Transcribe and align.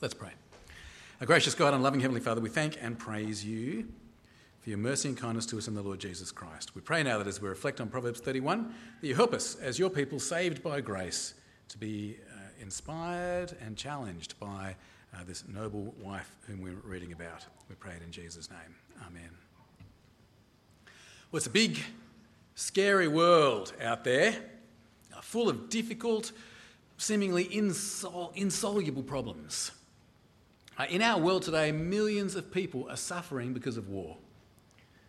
Let's 0.00 0.14
pray. 0.14 0.30
Our 1.20 1.26
gracious 1.26 1.56
God 1.56 1.74
and 1.74 1.82
loving 1.82 1.98
Heavenly 1.98 2.20
Father, 2.20 2.40
we 2.40 2.48
thank 2.48 2.78
and 2.80 2.96
praise 2.96 3.44
you 3.44 3.88
for 4.60 4.70
your 4.70 4.78
mercy 4.78 5.08
and 5.08 5.18
kindness 5.18 5.44
to 5.46 5.58
us 5.58 5.66
in 5.66 5.74
the 5.74 5.82
Lord 5.82 5.98
Jesus 5.98 6.30
Christ. 6.30 6.76
We 6.76 6.82
pray 6.82 7.02
now 7.02 7.18
that 7.18 7.26
as 7.26 7.42
we 7.42 7.48
reflect 7.48 7.80
on 7.80 7.88
Proverbs 7.88 8.20
31, 8.20 8.72
that 9.00 9.06
you 9.08 9.16
help 9.16 9.34
us 9.34 9.56
as 9.56 9.76
your 9.76 9.90
people 9.90 10.20
saved 10.20 10.62
by 10.62 10.80
grace 10.80 11.34
to 11.70 11.78
be 11.78 12.16
uh, 12.32 12.38
inspired 12.60 13.56
and 13.60 13.76
challenged 13.76 14.38
by 14.38 14.76
uh, 15.12 15.24
this 15.26 15.42
noble 15.48 15.92
wife 16.00 16.30
whom 16.46 16.62
we're 16.62 16.76
reading 16.84 17.10
about. 17.10 17.44
We 17.68 17.74
pray 17.74 17.94
it 17.94 18.02
in 18.04 18.12
Jesus' 18.12 18.48
name. 18.50 18.76
Amen. 19.04 19.30
Well, 21.32 21.38
it's 21.38 21.48
a 21.48 21.50
big, 21.50 21.76
scary 22.54 23.08
world 23.08 23.72
out 23.82 24.04
there, 24.04 24.36
uh, 25.12 25.20
full 25.22 25.48
of 25.48 25.68
difficult, 25.68 26.30
seemingly 26.98 27.46
insol- 27.46 28.30
insoluble 28.36 29.02
problems. 29.02 29.72
Uh, 30.78 30.84
in 30.88 31.02
our 31.02 31.20
world 31.20 31.42
today, 31.42 31.72
millions 31.72 32.36
of 32.36 32.52
people 32.52 32.88
are 32.88 32.96
suffering 32.96 33.52
because 33.52 33.76
of 33.76 33.88
war. 33.88 34.16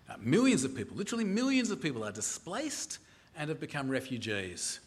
Uh, 0.10 0.16
millions 0.20 0.64
of 0.64 0.76
people, 0.76 0.98
literally 0.98 1.24
millions 1.24 1.70
of 1.70 1.80
people, 1.80 2.04
are 2.04 2.12
displaced 2.12 2.98
and 3.38 3.50
have 3.50 3.60
become 3.60 3.88
refugees. 3.88 4.80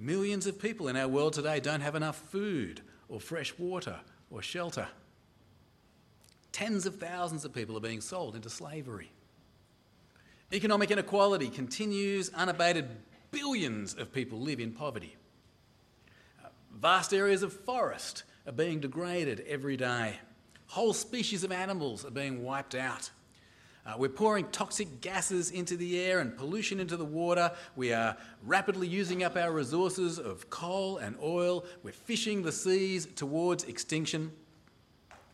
Millions 0.00 0.46
of 0.46 0.60
people 0.60 0.88
in 0.88 0.96
our 0.96 1.06
world 1.06 1.32
today 1.32 1.60
don't 1.60 1.80
have 1.80 1.94
enough 1.94 2.16
food 2.16 2.80
or 3.08 3.20
fresh 3.20 3.56
water 3.56 4.00
or 4.30 4.42
shelter. 4.42 4.88
Tens 6.50 6.84
of 6.84 6.96
thousands 6.96 7.44
of 7.44 7.54
people 7.54 7.76
are 7.76 7.80
being 7.80 8.00
sold 8.00 8.34
into 8.34 8.50
slavery. 8.50 9.12
Economic 10.52 10.90
inequality 10.90 11.48
continues 11.48 12.30
unabated. 12.30 12.88
Billions 13.30 13.94
of 13.94 14.12
people 14.12 14.40
live 14.40 14.58
in 14.58 14.72
poverty. 14.72 15.14
Uh, 16.44 16.48
vast 16.74 17.14
areas 17.14 17.44
of 17.44 17.52
forest 17.52 18.24
are 18.46 18.52
being 18.52 18.80
degraded 18.80 19.44
every 19.46 19.76
day. 19.76 20.16
Whole 20.66 20.92
species 20.92 21.44
of 21.44 21.52
animals 21.52 22.04
are 22.04 22.10
being 22.10 22.42
wiped 22.42 22.74
out. 22.74 23.10
Uh, 23.86 23.94
we're 23.96 24.08
pouring 24.08 24.46
toxic 24.52 25.00
gases 25.00 25.50
into 25.50 25.76
the 25.76 25.98
air 25.98 26.20
and 26.20 26.36
pollution 26.36 26.78
into 26.80 26.96
the 26.96 27.04
water. 27.04 27.50
We 27.76 27.92
are 27.92 28.16
rapidly 28.44 28.86
using 28.86 29.24
up 29.24 29.36
our 29.36 29.50
resources 29.52 30.18
of 30.18 30.50
coal 30.50 30.98
and 30.98 31.16
oil. 31.22 31.64
We're 31.82 31.92
fishing 31.92 32.42
the 32.42 32.52
seas 32.52 33.06
towards 33.16 33.64
extinction. 33.64 34.32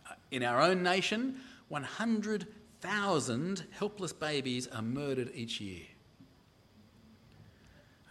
Uh, 0.09 0.15
in 0.31 0.45
our 0.45 0.63
own 0.63 0.83
nation, 0.83 1.41
100,000 1.69 3.65
helpless 3.73 4.13
babies 4.13 4.69
are 4.69 4.83
murdered 4.83 5.33
each 5.35 5.61
year. 5.61 5.83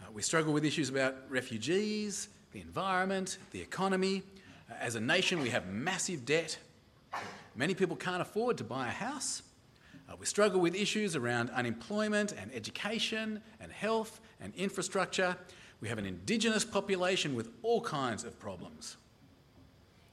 Uh, 0.02 0.12
we 0.12 0.20
struggle 0.20 0.52
with 0.52 0.66
issues 0.66 0.90
about 0.90 1.16
refugees, 1.30 2.28
the 2.52 2.60
environment, 2.60 3.38
the 3.52 3.60
economy. 3.60 4.22
As 4.68 4.94
a 4.94 5.00
nation, 5.00 5.40
we 5.40 5.50
have 5.50 5.68
massive 5.68 6.24
debt. 6.24 6.58
Many 7.54 7.74
people 7.74 7.96
can't 7.96 8.20
afford 8.20 8.58
to 8.58 8.64
buy 8.64 8.88
a 8.88 8.90
house. 8.90 9.42
Uh, 10.08 10.14
we 10.18 10.26
struggle 10.26 10.60
with 10.60 10.74
issues 10.74 11.16
around 11.16 11.50
unemployment 11.50 12.32
and 12.32 12.52
education 12.54 13.40
and 13.60 13.72
health 13.72 14.20
and 14.40 14.54
infrastructure. 14.54 15.36
We 15.80 15.88
have 15.88 15.98
an 15.98 16.06
Indigenous 16.06 16.64
population 16.64 17.34
with 17.34 17.50
all 17.62 17.80
kinds 17.80 18.24
of 18.24 18.38
problems. 18.38 18.96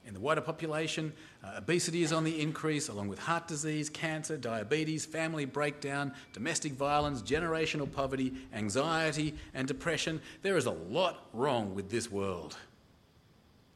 In 0.06 0.14
the 0.14 0.20
wider 0.20 0.42
population, 0.42 1.14
uh, 1.44 1.54
obesity 1.58 2.04
is 2.04 2.12
on 2.12 2.26
the 2.26 2.42
increase, 2.42 2.90
along 2.90 3.08
with 3.08 3.20
heart 3.20 3.48
disease, 3.48 3.90
cancer, 3.90 4.36
diabetes, 4.36 5.06
family 5.06 5.46
breakdown, 5.46 6.14
domestic 6.34 6.74
violence, 6.74 7.22
generational 7.22 7.90
poverty, 7.90 8.34
anxiety, 8.54 9.34
and 9.54 9.66
depression. 9.68 10.22
There 10.42 10.58
is 10.58 10.66
a 10.66 10.72
lot 10.72 11.30
wrong 11.32 11.74
with 11.74 11.90
this 11.90 12.12
world. 12.12 12.58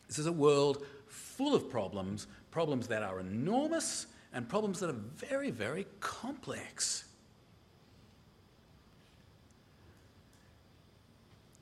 This 0.08 0.20
is 0.20 0.26
a 0.26 0.32
world 0.32 0.86
full 1.08 1.54
of 1.54 1.70
problems, 1.70 2.28
problems 2.52 2.88
that 2.88 3.04
are 3.04 3.20
enormous 3.20 4.08
and 4.34 4.48
problems 4.48 4.80
that 4.80 4.90
are 4.90 5.00
very, 5.16 5.52
very 5.52 5.86
complex. 6.00 7.06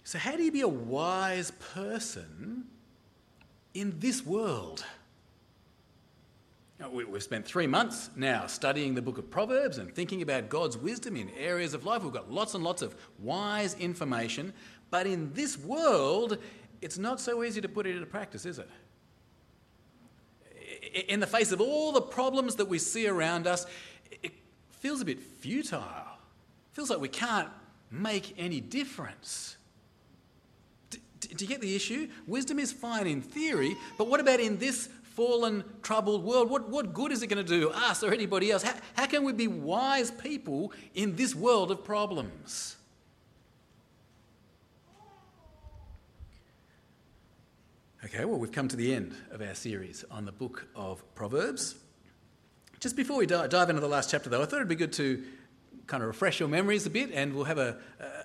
So, 0.03 0.19
how 0.19 0.35
do 0.35 0.43
you 0.43 0.51
be 0.51 0.61
a 0.61 0.67
wise 0.67 1.51
person 1.73 2.65
in 3.73 3.99
this 3.99 4.25
world? 4.25 4.85
We've 6.91 7.23
spent 7.23 7.45
three 7.45 7.67
months 7.67 8.09
now 8.15 8.47
studying 8.47 8.93
the 8.93 9.01
book 9.01 9.17
of 9.17 9.31
Proverbs 9.31 9.77
and 9.77 9.93
thinking 9.95 10.21
about 10.21 10.49
God's 10.49 10.77
wisdom 10.77 11.15
in 11.15 11.29
areas 11.31 11.73
of 11.73 11.85
life. 11.85 12.03
We've 12.03 12.13
got 12.13 12.29
lots 12.29 12.53
and 12.53 12.63
lots 12.63 12.81
of 12.81 12.95
wise 13.17 13.75
information, 13.79 14.53
but 14.91 15.07
in 15.07 15.33
this 15.33 15.57
world, 15.57 16.37
it's 16.85 16.99
not 16.99 17.19
so 17.19 17.43
easy 17.43 17.61
to 17.61 17.67
put 17.67 17.87
it 17.87 17.95
into 17.95 18.05
practice, 18.05 18.45
is 18.45 18.59
it? 18.59 18.69
In 21.09 21.19
the 21.19 21.25
face 21.25 21.51
of 21.51 21.59
all 21.59 21.91
the 21.91 22.01
problems 22.01 22.57
that 22.57 22.67
we 22.67 22.77
see 22.77 23.07
around 23.07 23.47
us, 23.47 23.65
it 24.21 24.31
feels 24.69 25.01
a 25.01 25.05
bit 25.05 25.19
futile. 25.19 25.81
It 25.81 26.75
feels 26.75 26.91
like 26.91 26.99
we 26.99 27.07
can't 27.07 27.49
make 27.89 28.35
any 28.37 28.61
difference. 28.61 29.57
Do, 30.91 30.99
do 31.21 31.43
you 31.43 31.49
get 31.49 31.59
the 31.59 31.75
issue? 31.75 32.07
Wisdom 32.27 32.59
is 32.59 32.71
fine 32.71 33.07
in 33.07 33.23
theory, 33.23 33.75
but 33.97 34.07
what 34.07 34.19
about 34.19 34.39
in 34.39 34.59
this 34.59 34.87
fallen, 35.15 35.63
troubled 35.81 36.23
world? 36.23 36.51
What, 36.51 36.69
what 36.69 36.93
good 36.93 37.11
is 37.11 37.23
it 37.23 37.27
going 37.27 37.43
to 37.43 37.59
do 37.59 37.71
us 37.71 38.03
or 38.03 38.13
anybody 38.13 38.51
else? 38.51 38.61
How, 38.61 38.75
how 38.93 39.05
can 39.07 39.23
we 39.23 39.33
be 39.33 39.47
wise 39.47 40.11
people 40.11 40.71
in 40.93 41.15
this 41.15 41.33
world 41.33 41.71
of 41.71 41.83
problems? 41.83 42.74
Okay, 48.05 48.23
well, 48.23 48.37
we've 48.37 48.51
come 48.51 48.67
to 48.67 48.75
the 48.75 48.93
end 48.93 49.15
of 49.31 49.41
our 49.41 49.55
series 49.55 50.05
on 50.11 50.25
the 50.25 50.31
book 50.31 50.67
of 50.75 51.03
Proverbs. 51.15 51.73
Just 52.79 52.95
before 52.95 53.17
we 53.17 53.25
dive 53.25 53.51
into 53.51 53.81
the 53.81 53.87
last 53.87 54.11
chapter, 54.11 54.29
though, 54.29 54.43
I 54.43 54.45
thought 54.45 54.57
it'd 54.57 54.67
be 54.67 54.75
good 54.75 54.93
to 54.93 55.23
kind 55.87 56.03
of 56.03 56.07
refresh 56.07 56.39
your 56.39 56.47
memories 56.47 56.85
a 56.85 56.91
bit 56.91 57.09
and 57.11 57.33
we'll 57.33 57.45
have 57.45 57.57
a, 57.57 57.79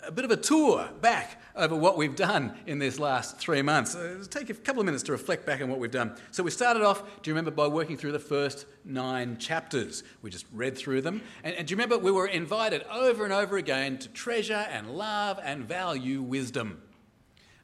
a 0.07 0.13
bit 0.13 0.27
of 0.27 0.31
a 0.33 0.37
tour 0.37 0.87
back 1.01 1.41
over 1.57 1.75
what 1.75 1.97
we've 1.97 2.15
done 2.15 2.59
in 2.67 2.79
this 2.79 2.99
last 2.99 3.39
three 3.39 3.63
months. 3.63 3.95
Uh, 3.95 4.23
take 4.29 4.51
a 4.51 4.55
couple 4.55 4.81
of 4.81 4.85
minutes 4.85 5.05
to 5.05 5.13
reflect 5.13 5.47
back 5.47 5.63
on 5.63 5.71
what 5.71 5.79
we've 5.79 5.91
done. 5.91 6.15
So, 6.31 6.43
we 6.43 6.51
started 6.51 6.83
off, 6.83 7.03
do 7.23 7.31
you 7.31 7.35
remember, 7.35 7.51
by 7.51 7.67
working 7.67 7.97
through 7.97 8.13
the 8.13 8.19
first 8.19 8.67
nine 8.85 9.39
chapters? 9.39 10.05
We 10.21 10.29
just 10.29 10.45
read 10.53 10.77
through 10.77 11.01
them. 11.01 11.23
And, 11.43 11.55
and 11.55 11.67
do 11.67 11.73
you 11.73 11.77
remember, 11.77 11.97
we 11.97 12.13
were 12.13 12.27
invited 12.27 12.83
over 12.93 13.25
and 13.25 13.33
over 13.33 13.57
again 13.57 13.97
to 13.97 14.11
treasure 14.11 14.67
and 14.71 14.91
love 14.91 15.41
and 15.43 15.65
value 15.65 16.21
wisdom. 16.21 16.83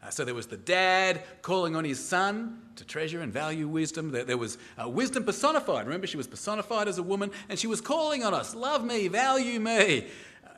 Uh, 0.07 0.11
so 0.11 0.25
there 0.25 0.35
was 0.35 0.47
the 0.47 0.57
dad 0.57 1.25
calling 1.43 1.75
on 1.75 1.85
his 1.85 2.03
son 2.03 2.63
to 2.77 2.85
treasure 2.85 3.23
and 3.23 3.33
value 3.33 3.67
wisdom. 3.67 4.11
There, 4.11 4.23
there 4.23 4.39
was 4.39 4.57
uh, 4.81 4.89
wisdom 4.89 5.25
personified. 5.25 5.85
Remember, 5.85 6.07
she 6.07 6.17
was 6.17 6.29
personified 6.29 6.87
as 6.87 6.99
a 6.99 7.03
woman, 7.03 7.33
and 7.49 7.59
she 7.59 7.67
was 7.67 7.81
calling 7.81 8.23
on 8.23 8.33
us 8.33 8.55
love 8.55 8.85
me, 8.85 9.09
value 9.09 9.59
me. 9.59 10.07
Uh, 10.45 10.51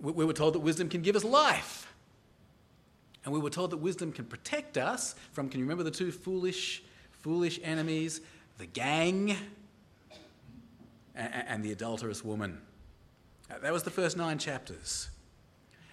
we, 0.00 0.12
we 0.12 0.24
were 0.24 0.32
told 0.32 0.54
that 0.54 0.60
wisdom 0.60 0.88
can 0.88 1.02
give 1.02 1.16
us 1.16 1.24
life. 1.24 1.92
And 3.24 3.34
we 3.34 3.40
were 3.40 3.50
told 3.50 3.72
that 3.72 3.76
wisdom 3.76 4.10
can 4.10 4.24
protect 4.24 4.78
us 4.78 5.14
from, 5.32 5.50
can 5.50 5.60
you 5.60 5.66
remember 5.66 5.84
the 5.84 5.90
two 5.90 6.10
foolish, 6.10 6.82
foolish 7.12 7.60
enemies? 7.62 8.22
The 8.56 8.66
gang 8.66 9.36
and, 11.14 11.44
and 11.46 11.62
the 11.62 11.72
adulterous 11.72 12.24
woman. 12.24 12.58
Uh, 13.50 13.58
that 13.58 13.72
was 13.72 13.82
the 13.82 13.90
first 13.90 14.16
nine 14.16 14.38
chapters. 14.38 15.10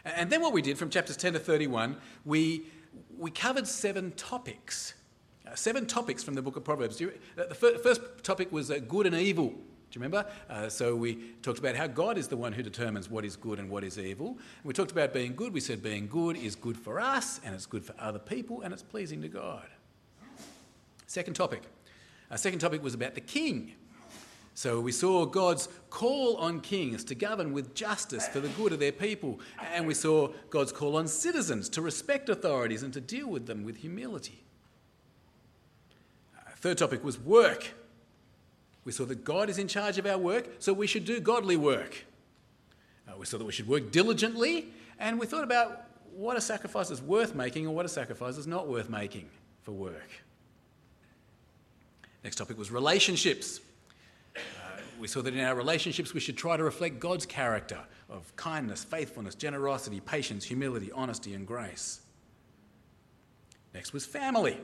And 0.05 0.29
then 0.29 0.41
what 0.41 0.53
we 0.53 0.61
did 0.61 0.77
from 0.77 0.89
chapters 0.89 1.17
10 1.17 1.33
to 1.33 1.39
31, 1.39 1.97
we 2.23 2.67
we 3.17 3.31
covered 3.31 3.67
seven 3.67 4.11
topics. 4.11 4.93
Uh, 5.47 5.55
seven 5.55 5.85
topics 5.85 6.23
from 6.23 6.33
the 6.33 6.41
book 6.41 6.55
of 6.55 6.63
Proverbs. 6.63 6.99
You, 6.99 7.13
uh, 7.37 7.45
the 7.47 7.55
fir- 7.55 7.77
first 7.77 8.01
topic 8.23 8.51
was 8.51 8.71
uh, 8.71 8.79
good 8.79 9.05
and 9.05 9.15
evil. 9.15 9.49
Do 9.49 9.99
you 9.99 10.01
remember? 10.01 10.29
Uh, 10.49 10.67
so 10.69 10.95
we 10.95 11.15
talked 11.41 11.59
about 11.59 11.75
how 11.75 11.87
God 11.87 12.17
is 12.17 12.27
the 12.27 12.35
one 12.35 12.51
who 12.51 12.63
determines 12.63 13.09
what 13.09 13.23
is 13.23 13.35
good 13.35 13.59
and 13.59 13.69
what 13.69 13.83
is 13.83 13.99
evil. 13.99 14.37
We 14.63 14.73
talked 14.73 14.91
about 14.91 15.13
being 15.13 15.35
good. 15.35 15.53
We 15.53 15.59
said 15.59 15.83
being 15.83 16.07
good 16.07 16.35
is 16.35 16.55
good 16.55 16.77
for 16.77 16.99
us 16.99 17.39
and 17.45 17.53
it's 17.53 17.65
good 17.65 17.85
for 17.85 17.93
other 17.99 18.19
people 18.19 18.61
and 18.61 18.73
it's 18.73 18.83
pleasing 18.83 19.21
to 19.21 19.29
God. 19.29 19.67
Second 21.07 21.35
topic. 21.35 21.61
Our 22.31 22.37
second 22.37 22.59
topic 22.59 22.83
was 22.83 22.93
about 22.93 23.13
the 23.13 23.21
king. 23.21 23.73
So 24.55 24.79
we 24.79 24.93
saw 24.93 25.25
God's 25.25 25.67
call 25.89 26.37
on 26.37 26.61
kings 26.61 27.03
to 27.05 27.15
govern 27.15 27.51
with 27.51 27.75
justice 27.75 28.25
for 28.29 28.39
the 28.39 28.47
good 28.47 28.71
of 28.71 28.79
their 28.79 28.93
people. 28.93 29.41
And 29.73 29.85
we 29.85 29.93
saw 29.93 30.29
God's 30.49 30.71
call 30.71 30.95
on 30.95 31.09
citizens 31.09 31.67
to 31.69 31.81
respect 31.81 32.29
authorities 32.29 32.81
and 32.81 32.93
to 32.93 33.01
deal 33.01 33.27
with 33.27 33.47
them 33.47 33.65
with 33.65 33.75
humility. 33.75 34.43
Uh, 36.37 36.51
third 36.55 36.77
topic 36.77 37.03
was 37.03 37.19
work. 37.19 37.73
We 38.85 38.93
saw 38.93 39.03
that 39.05 39.25
God 39.25 39.49
is 39.49 39.57
in 39.57 39.67
charge 39.67 39.97
of 39.97 40.05
our 40.05 40.17
work, 40.17 40.47
so 40.59 40.71
we 40.71 40.87
should 40.87 41.03
do 41.03 41.19
godly 41.19 41.57
work. 41.57 42.05
Uh, 43.09 43.17
we 43.17 43.25
saw 43.25 43.37
that 43.37 43.45
we 43.45 43.51
should 43.51 43.67
work 43.67 43.91
diligently, 43.91 44.67
and 44.99 45.19
we 45.19 45.25
thought 45.25 45.43
about 45.43 45.83
what 46.13 46.37
a 46.37 46.41
sacrifice 46.41 46.91
is 46.91 47.01
worth 47.01 47.35
making 47.35 47.65
and 47.65 47.75
what 47.75 47.85
a 47.85 47.89
sacrifice 47.89 48.37
is 48.37 48.47
not 48.47 48.69
worth 48.69 48.89
making 48.89 49.27
for 49.63 49.73
work. 49.73 50.09
Next 52.23 52.37
topic 52.37 52.57
was 52.57 52.71
relationships 52.71 53.59
we 54.99 55.07
saw 55.07 55.21
that 55.21 55.33
in 55.33 55.39
our 55.43 55.55
relationships 55.55 56.13
we 56.13 56.19
should 56.19 56.37
try 56.37 56.57
to 56.57 56.63
reflect 56.63 56.99
God's 56.99 57.25
character 57.25 57.79
of 58.09 58.35
kindness, 58.35 58.83
faithfulness, 58.83 59.35
generosity, 59.35 59.99
patience, 59.99 60.45
humility, 60.45 60.91
honesty, 60.91 61.33
and 61.33 61.45
grace. 61.45 62.01
Next 63.73 63.93
was 63.93 64.05
family. 64.05 64.57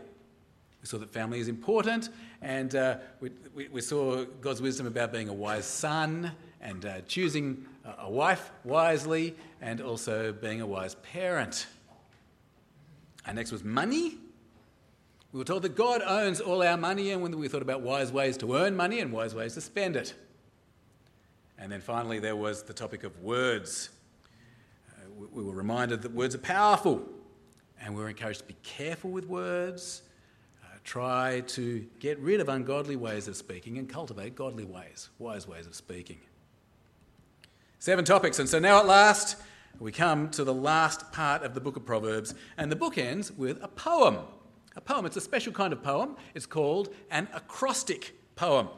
We 0.81 0.87
saw 0.87 0.97
that 0.97 1.11
family 1.11 1.39
is 1.39 1.47
important, 1.47 2.09
and 2.41 2.73
uh, 2.75 2.97
we, 3.19 3.29
we, 3.53 3.67
we, 3.67 3.81
saw 3.81 4.25
God's 4.41 4.61
wisdom 4.61 4.87
about 4.87 5.11
being 5.11 5.29
a 5.29 5.33
wise 5.33 5.65
son 5.65 6.31
and 6.59 6.85
uh, 6.85 7.01
choosing 7.01 7.65
a 7.99 8.09
wife 8.09 8.51
wisely, 8.63 9.35
and 9.61 9.81
also 9.81 10.31
being 10.31 10.61
a 10.61 10.65
wise 10.65 10.95
parent. 10.95 11.67
And 13.25 13.35
next 13.35 13.51
was 13.51 13.63
money. 13.63 14.17
We 15.31 15.37
were 15.37 15.45
told 15.45 15.61
that 15.61 15.75
God 15.75 16.01
owns 16.01 16.41
all 16.41 16.61
our 16.61 16.75
money, 16.75 17.11
and 17.11 17.23
we 17.33 17.47
thought 17.47 17.61
about 17.61 17.81
wise 17.81 18.11
ways 18.11 18.35
to 18.37 18.55
earn 18.55 18.75
money 18.75 18.99
and 18.99 19.13
wise 19.13 19.33
ways 19.33 19.53
to 19.53 19.61
spend 19.61 19.95
it. 19.95 20.13
And 21.57 21.71
then 21.71 21.79
finally, 21.79 22.19
there 22.19 22.35
was 22.35 22.63
the 22.63 22.73
topic 22.73 23.05
of 23.05 23.17
words. 23.21 23.91
Uh, 24.89 25.27
we 25.31 25.41
were 25.41 25.53
reminded 25.53 26.01
that 26.01 26.11
words 26.11 26.35
are 26.35 26.39
powerful, 26.39 27.07
and 27.79 27.95
we 27.95 28.01
were 28.01 28.09
encouraged 28.09 28.39
to 28.39 28.45
be 28.45 28.57
careful 28.61 29.09
with 29.09 29.25
words, 29.25 30.01
uh, 30.63 30.77
try 30.83 31.41
to 31.47 31.85
get 31.99 32.19
rid 32.19 32.41
of 32.41 32.49
ungodly 32.49 32.97
ways 32.97 33.29
of 33.29 33.37
speaking, 33.37 33.77
and 33.77 33.87
cultivate 33.87 34.35
godly 34.35 34.65
ways, 34.65 35.09
wise 35.17 35.47
ways 35.47 35.65
of 35.65 35.75
speaking. 35.75 36.19
Seven 37.79 38.03
topics, 38.03 38.37
and 38.37 38.49
so 38.49 38.59
now 38.59 38.79
at 38.79 38.85
last, 38.85 39.37
we 39.79 39.93
come 39.93 40.29
to 40.31 40.43
the 40.43 40.53
last 40.53 41.13
part 41.13 41.41
of 41.43 41.53
the 41.53 41.61
book 41.61 41.77
of 41.77 41.85
Proverbs, 41.85 42.35
and 42.57 42.69
the 42.69 42.75
book 42.75 42.97
ends 42.97 43.31
with 43.31 43.63
a 43.63 43.69
poem. 43.69 44.17
A 44.75 44.81
poem, 44.81 45.05
it's 45.05 45.17
a 45.17 45.21
special 45.21 45.51
kind 45.51 45.73
of 45.73 45.83
poem. 45.83 46.15
It's 46.33 46.45
called 46.45 46.89
an 47.09 47.27
acrostic 47.33 48.13
poem. 48.35 48.69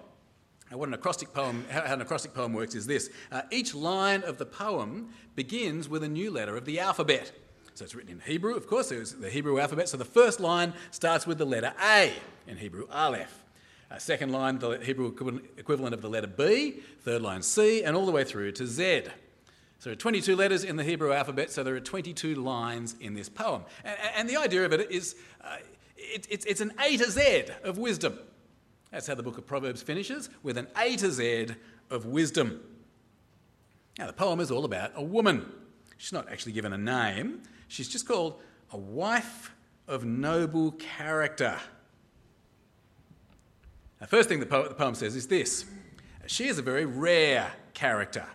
Now, 0.72 0.78
what 0.78 0.88
an 0.88 0.96
acrostic 0.96 1.34
poem, 1.34 1.66
how 1.70 1.82
an 1.94 2.02
acrostic 2.02 2.34
poem 2.34 2.54
works 2.54 2.74
is 2.74 2.88
this 2.88 3.12
uh, 3.32 3.44
each 3.52 3.76
line 3.76 4.24
of 4.24 4.40
the 4.40 4.46
poem 4.46 5.10
begins 5.36 5.88
with 5.88 6.04
a 6.04 6.08
new 6.08 6.32
letter 6.32 6.58
of 6.58 6.66
the 6.66 6.80
alphabet. 6.80 7.32
So 7.76 7.86
it's 7.86 7.96
written 7.96 8.12
in 8.12 8.20
Hebrew, 8.20 8.56
of 8.56 8.68
course, 8.68 8.92
it's 8.92 9.14
the 9.14 9.30
Hebrew 9.30 9.60
alphabet. 9.60 9.90
So 9.90 9.98
the 9.98 10.06
first 10.06 10.40
line 10.40 10.74
starts 10.92 11.28
with 11.28 11.38
the 11.38 11.46
letter 11.46 11.74
A 11.84 12.14
in 12.48 12.58
Hebrew, 12.58 12.88
Aleph. 12.92 13.44
Uh, 13.92 13.98
second 14.00 14.32
line, 14.32 14.58
the 14.58 14.80
Hebrew 14.80 15.08
equivalent 15.58 15.94
of 15.94 16.02
the 16.02 16.10
letter 16.10 16.28
B. 16.28 16.82
Third 17.02 17.22
line, 17.22 17.44
C, 17.44 17.84
and 17.84 17.96
all 17.96 18.06
the 18.06 18.12
way 18.12 18.24
through 18.24 18.52
to 18.54 18.66
Z. 18.66 19.04
So 19.78 19.90
there 19.90 19.94
are 19.94 19.96
22 19.96 20.36
letters 20.36 20.64
in 20.64 20.78
the 20.78 20.84
Hebrew 20.84 21.12
alphabet, 21.12 21.52
so 21.52 21.64
there 21.64 21.76
are 21.76 21.80
22 21.80 22.36
lines 22.36 22.96
in 23.00 23.14
this 23.14 23.28
poem. 23.28 23.64
And, 23.84 23.98
and 24.16 24.30
the 24.30 24.38
idea 24.38 24.66
of 24.66 24.74
it 24.74 24.90
is 24.90 25.16
uh, 25.44 25.58
it, 26.04 26.28
it, 26.30 26.46
it's 26.48 26.62
an 26.62 26.74
A 26.80 26.98
to 26.98 27.10
Z 27.10 27.46
of 27.64 27.78
wisdom. 27.78 28.20
That's 28.92 29.08
how 29.08 29.16
the 29.16 29.24
book 29.24 29.38
of 29.38 29.48
Proverbs 29.48 29.82
finishes, 29.82 30.30
with 30.44 30.58
an 30.58 30.68
A 30.78 30.96
to 30.98 31.12
Z 31.12 31.48
of 31.90 32.06
wisdom. 32.06 32.62
Now, 33.98 34.08
the 34.08 34.14
poem 34.14 34.40
is 34.40 34.52
all 34.52 34.66
about 34.66 34.92
a 34.96 35.04
woman. 35.04 35.52
She's 35.98 36.14
not 36.14 36.32
actually 36.32 36.52
given 36.52 36.74
a 36.74 36.78
name, 36.78 37.42
she's 37.68 37.88
just 37.88 38.08
called 38.08 38.42
a 38.72 38.78
wife 38.78 39.54
of 39.88 40.06
noble 40.06 40.72
character. 40.74 41.58
The 44.00 44.08
first 44.08 44.28
thing 44.28 44.40
the, 44.40 44.46
po- 44.46 44.68
the 44.68 44.74
poem 44.74 44.96
says 44.96 45.16
is 45.16 45.28
this 45.28 45.66
she 46.26 46.48
is 46.48 46.58
a 46.58 46.62
very 46.62 46.86
rare 46.86 47.52
character. 47.74 48.26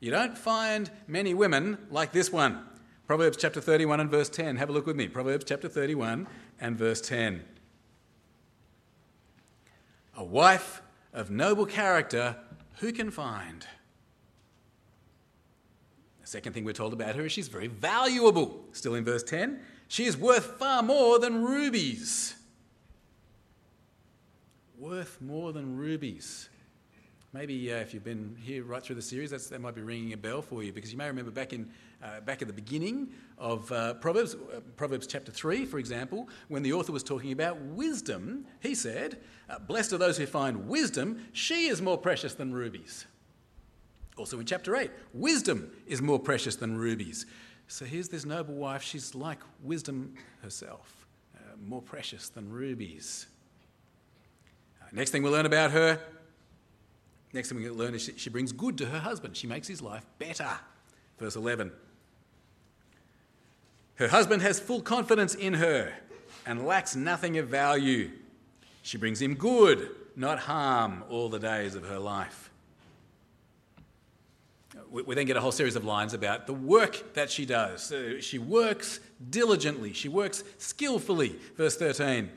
You 0.00 0.10
don't 0.10 0.36
find 0.36 0.90
many 1.06 1.34
women 1.34 1.78
like 1.90 2.12
this 2.12 2.30
one. 2.30 2.64
Proverbs 3.06 3.36
chapter 3.36 3.60
31 3.60 4.00
and 4.00 4.10
verse 4.10 4.28
10. 4.28 4.56
Have 4.56 4.70
a 4.70 4.72
look 4.72 4.86
with 4.86 4.96
me. 4.96 5.08
Proverbs 5.08 5.44
chapter 5.46 5.68
31 5.68 6.26
and 6.60 6.76
verse 6.76 7.00
10 7.00 7.44
a 10.16 10.24
wife 10.24 10.82
of 11.12 11.30
noble 11.30 11.66
character, 11.66 12.36
who 12.78 12.92
can 12.92 13.10
find? 13.10 13.66
The 16.20 16.26
second 16.26 16.52
thing 16.52 16.64
we're 16.64 16.72
told 16.72 16.92
about 16.92 17.16
her 17.16 17.26
is 17.26 17.32
she's 17.32 17.48
very 17.48 17.66
valuable. 17.66 18.64
Still 18.72 18.94
in 18.94 19.04
verse 19.04 19.22
10, 19.22 19.60
she 19.88 20.04
is 20.04 20.16
worth 20.16 20.58
far 20.58 20.82
more 20.82 21.18
than 21.18 21.44
rubies. 21.44 22.36
Worth 24.78 25.20
more 25.20 25.52
than 25.52 25.76
rubies. 25.76 26.48
Maybe 27.34 27.72
uh, 27.72 27.78
if 27.78 27.92
you've 27.92 28.04
been 28.04 28.36
here 28.40 28.62
right 28.62 28.80
through 28.80 28.94
the 28.94 29.02
series, 29.02 29.30
that 29.30 29.60
might 29.60 29.74
be 29.74 29.80
ringing 29.80 30.12
a 30.12 30.16
bell 30.16 30.40
for 30.40 30.62
you 30.62 30.72
because 30.72 30.92
you 30.92 30.96
may 30.96 31.08
remember 31.08 31.32
back 31.32 31.52
in 31.52 31.68
uh, 32.00 32.20
back 32.20 32.42
at 32.42 32.46
the 32.46 32.54
beginning 32.54 33.08
of 33.38 33.72
uh, 33.72 33.94
Proverbs, 33.94 34.36
uh, 34.36 34.60
Proverbs 34.76 35.08
chapter 35.08 35.32
3, 35.32 35.66
for 35.66 35.80
example, 35.80 36.28
when 36.46 36.62
the 36.62 36.72
author 36.72 36.92
was 36.92 37.02
talking 37.02 37.32
about 37.32 37.58
wisdom, 37.60 38.46
he 38.60 38.72
said, 38.72 39.18
uh, 39.50 39.58
Blessed 39.58 39.94
are 39.94 39.98
those 39.98 40.16
who 40.16 40.26
find 40.26 40.68
wisdom, 40.68 41.26
she 41.32 41.66
is 41.66 41.82
more 41.82 41.98
precious 41.98 42.34
than 42.34 42.52
rubies. 42.52 43.04
Also 44.16 44.38
in 44.38 44.46
chapter 44.46 44.76
8, 44.76 44.92
wisdom 45.12 45.72
is 45.88 46.00
more 46.00 46.20
precious 46.20 46.54
than 46.54 46.78
rubies. 46.78 47.26
So 47.66 47.84
here's 47.84 48.08
this 48.08 48.24
noble 48.24 48.54
wife, 48.54 48.82
she's 48.84 49.12
like 49.12 49.40
wisdom 49.60 50.14
herself, 50.40 51.04
uh, 51.34 51.40
more 51.60 51.82
precious 51.82 52.28
than 52.28 52.48
rubies. 52.48 53.26
Next 54.92 55.10
thing 55.10 55.24
we'll 55.24 55.32
learn 55.32 55.46
about 55.46 55.72
her, 55.72 55.98
next 57.34 57.48
thing 57.50 57.60
we'll 57.60 57.74
learn 57.74 57.94
is 57.94 58.10
she 58.16 58.30
brings 58.30 58.52
good 58.52 58.78
to 58.78 58.86
her 58.86 58.98
husband. 58.98 59.36
She 59.36 59.46
makes 59.46 59.68
his 59.68 59.82
life 59.82 60.06
better. 60.18 60.48
Verse 61.18 61.36
11. 61.36 61.72
Her 63.96 64.08
husband 64.08 64.42
has 64.42 64.58
full 64.58 64.80
confidence 64.80 65.34
in 65.34 65.54
her 65.54 65.92
and 66.46 66.66
lacks 66.66 66.96
nothing 66.96 67.38
of 67.38 67.48
value. 67.48 68.10
She 68.82 68.98
brings 68.98 69.20
him 69.22 69.34
good, 69.34 69.90
not 70.16 70.38
harm, 70.40 71.04
all 71.08 71.28
the 71.28 71.38
days 71.38 71.74
of 71.74 71.86
her 71.88 71.98
life. 71.98 72.50
We, 74.90 75.14
then 75.14 75.26
get 75.26 75.36
a 75.36 75.40
whole 75.40 75.52
series 75.52 75.76
of 75.76 75.84
lines 75.84 76.14
about 76.14 76.46
the 76.46 76.52
work 76.52 77.14
that 77.14 77.30
she 77.30 77.46
does. 77.46 77.92
she 78.20 78.38
works 78.38 79.00
diligently, 79.30 79.92
she 79.92 80.08
works 80.08 80.44
skillfully. 80.58 81.36
Verse 81.56 81.76
13. 81.76 82.30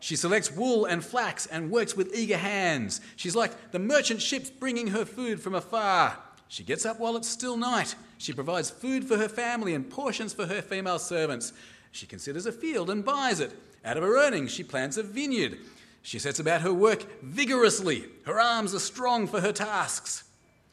She 0.00 0.16
selects 0.16 0.52
wool 0.52 0.84
and 0.84 1.04
flax 1.04 1.46
and 1.46 1.70
works 1.70 1.96
with 1.96 2.14
eager 2.14 2.36
hands. 2.36 3.00
She's 3.16 3.34
like 3.34 3.72
the 3.72 3.78
merchant 3.78 4.22
ships 4.22 4.50
bringing 4.50 4.88
her 4.88 5.04
food 5.04 5.40
from 5.40 5.54
afar. 5.54 6.18
She 6.48 6.62
gets 6.64 6.86
up 6.86 6.98
while 6.98 7.16
it's 7.16 7.28
still 7.28 7.56
night. 7.56 7.94
She 8.16 8.32
provides 8.32 8.70
food 8.70 9.04
for 9.04 9.16
her 9.16 9.28
family 9.28 9.74
and 9.74 9.88
portions 9.88 10.32
for 10.32 10.46
her 10.46 10.62
female 10.62 10.98
servants. 10.98 11.52
She 11.92 12.06
considers 12.06 12.46
a 12.46 12.52
field 12.52 12.90
and 12.90 13.04
buys 13.04 13.40
it. 13.40 13.52
Out 13.84 13.96
of 13.96 14.02
her 14.02 14.18
earnings, 14.18 14.50
she 14.50 14.62
plants 14.62 14.96
a 14.96 15.02
vineyard. 15.02 15.58
She 16.02 16.18
sets 16.18 16.38
about 16.38 16.62
her 16.62 16.72
work 16.72 17.04
vigorously. 17.22 18.04
Her 18.24 18.40
arms 18.40 18.74
are 18.74 18.80
strong 18.80 19.26
for 19.26 19.40
her 19.40 19.52
tasks. 19.52 20.24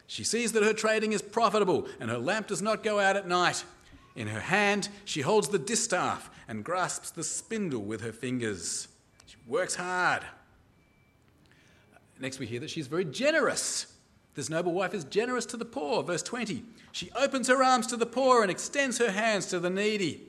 She 0.06 0.24
sees 0.24 0.52
that 0.52 0.62
her 0.62 0.72
trading 0.72 1.12
is 1.12 1.20
profitable 1.20 1.88
and 2.00 2.10
her 2.10 2.18
lamp 2.18 2.46
does 2.46 2.62
not 2.62 2.82
go 2.82 3.00
out 3.00 3.16
at 3.16 3.28
night. 3.28 3.64
In 4.14 4.28
her 4.28 4.40
hand, 4.40 4.88
she 5.04 5.20
holds 5.20 5.48
the 5.48 5.58
distaff 5.58 6.30
and 6.48 6.64
grasps 6.64 7.10
the 7.10 7.24
spindle 7.24 7.82
with 7.82 8.00
her 8.00 8.12
fingers. 8.12 8.88
Works 9.46 9.76
hard. 9.76 10.22
Next, 12.18 12.38
we 12.38 12.46
hear 12.46 12.60
that 12.60 12.70
she's 12.70 12.86
very 12.86 13.04
generous. 13.04 13.92
This 14.34 14.50
noble 14.50 14.72
wife 14.72 14.94
is 14.94 15.04
generous 15.04 15.46
to 15.46 15.56
the 15.56 15.64
poor. 15.64 16.02
Verse 16.02 16.22
20 16.22 16.62
She 16.92 17.10
opens 17.16 17.48
her 17.48 17.62
arms 17.62 17.86
to 17.88 17.96
the 17.96 18.06
poor 18.06 18.42
and 18.42 18.50
extends 18.50 18.98
her 18.98 19.10
hands 19.10 19.46
to 19.46 19.60
the 19.60 19.70
needy. 19.70 20.22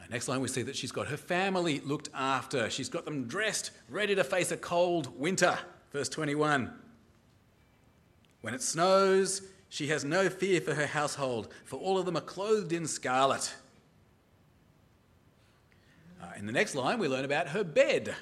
Uh, 0.00 0.04
next 0.10 0.28
line, 0.28 0.40
we 0.40 0.48
see 0.48 0.62
that 0.62 0.76
she's 0.76 0.92
got 0.92 1.08
her 1.08 1.16
family 1.16 1.80
looked 1.80 2.08
after. 2.14 2.70
She's 2.70 2.88
got 2.88 3.04
them 3.04 3.26
dressed, 3.26 3.70
ready 3.88 4.14
to 4.14 4.24
face 4.24 4.50
a 4.50 4.56
cold 4.56 5.18
winter. 5.18 5.58
Verse 5.92 6.08
21. 6.08 6.72
When 8.40 8.54
it 8.54 8.62
snows, 8.62 9.42
she 9.68 9.88
has 9.88 10.04
no 10.04 10.28
fear 10.28 10.60
for 10.60 10.74
her 10.74 10.86
household, 10.86 11.48
for 11.64 11.78
all 11.78 11.98
of 11.98 12.06
them 12.06 12.16
are 12.16 12.20
clothed 12.20 12.72
in 12.72 12.86
scarlet. 12.86 13.54
In 16.36 16.44
the 16.44 16.52
next 16.52 16.74
line, 16.74 16.98
we 16.98 17.08
learn 17.08 17.24
about 17.24 17.48
her 17.48 17.64
bed. 17.64 18.14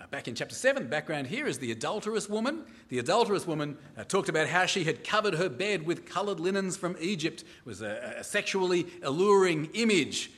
Uh, 0.00 0.06
back 0.08 0.26
in 0.26 0.34
chapter 0.34 0.56
7, 0.56 0.82
the 0.82 0.88
background 0.88 1.28
here 1.28 1.46
is 1.46 1.58
the 1.58 1.70
adulterous 1.70 2.28
woman. 2.28 2.64
The 2.88 2.98
adulterous 2.98 3.46
woman 3.46 3.78
uh, 3.96 4.02
talked 4.04 4.28
about 4.28 4.48
how 4.48 4.66
she 4.66 4.82
had 4.82 5.04
covered 5.04 5.34
her 5.34 5.48
bed 5.48 5.86
with 5.86 6.04
coloured 6.04 6.40
linens 6.40 6.76
from 6.76 6.96
Egypt. 7.00 7.42
It 7.42 7.66
was 7.66 7.80
a, 7.80 8.16
a 8.18 8.24
sexually 8.24 8.88
alluring 9.04 9.66
image. 9.74 10.32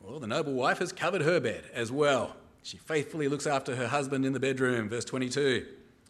Well, 0.00 0.20
the 0.20 0.28
noble 0.28 0.52
wife 0.52 0.78
has 0.78 0.92
covered 0.92 1.22
her 1.22 1.40
bed 1.40 1.64
as 1.72 1.90
well. 1.90 2.36
She 2.62 2.76
faithfully 2.76 3.26
looks 3.26 3.46
after 3.46 3.74
her 3.74 3.88
husband 3.88 4.24
in 4.24 4.32
the 4.32 4.40
bedroom, 4.40 4.88
verse 4.88 5.04
22. 5.04 5.66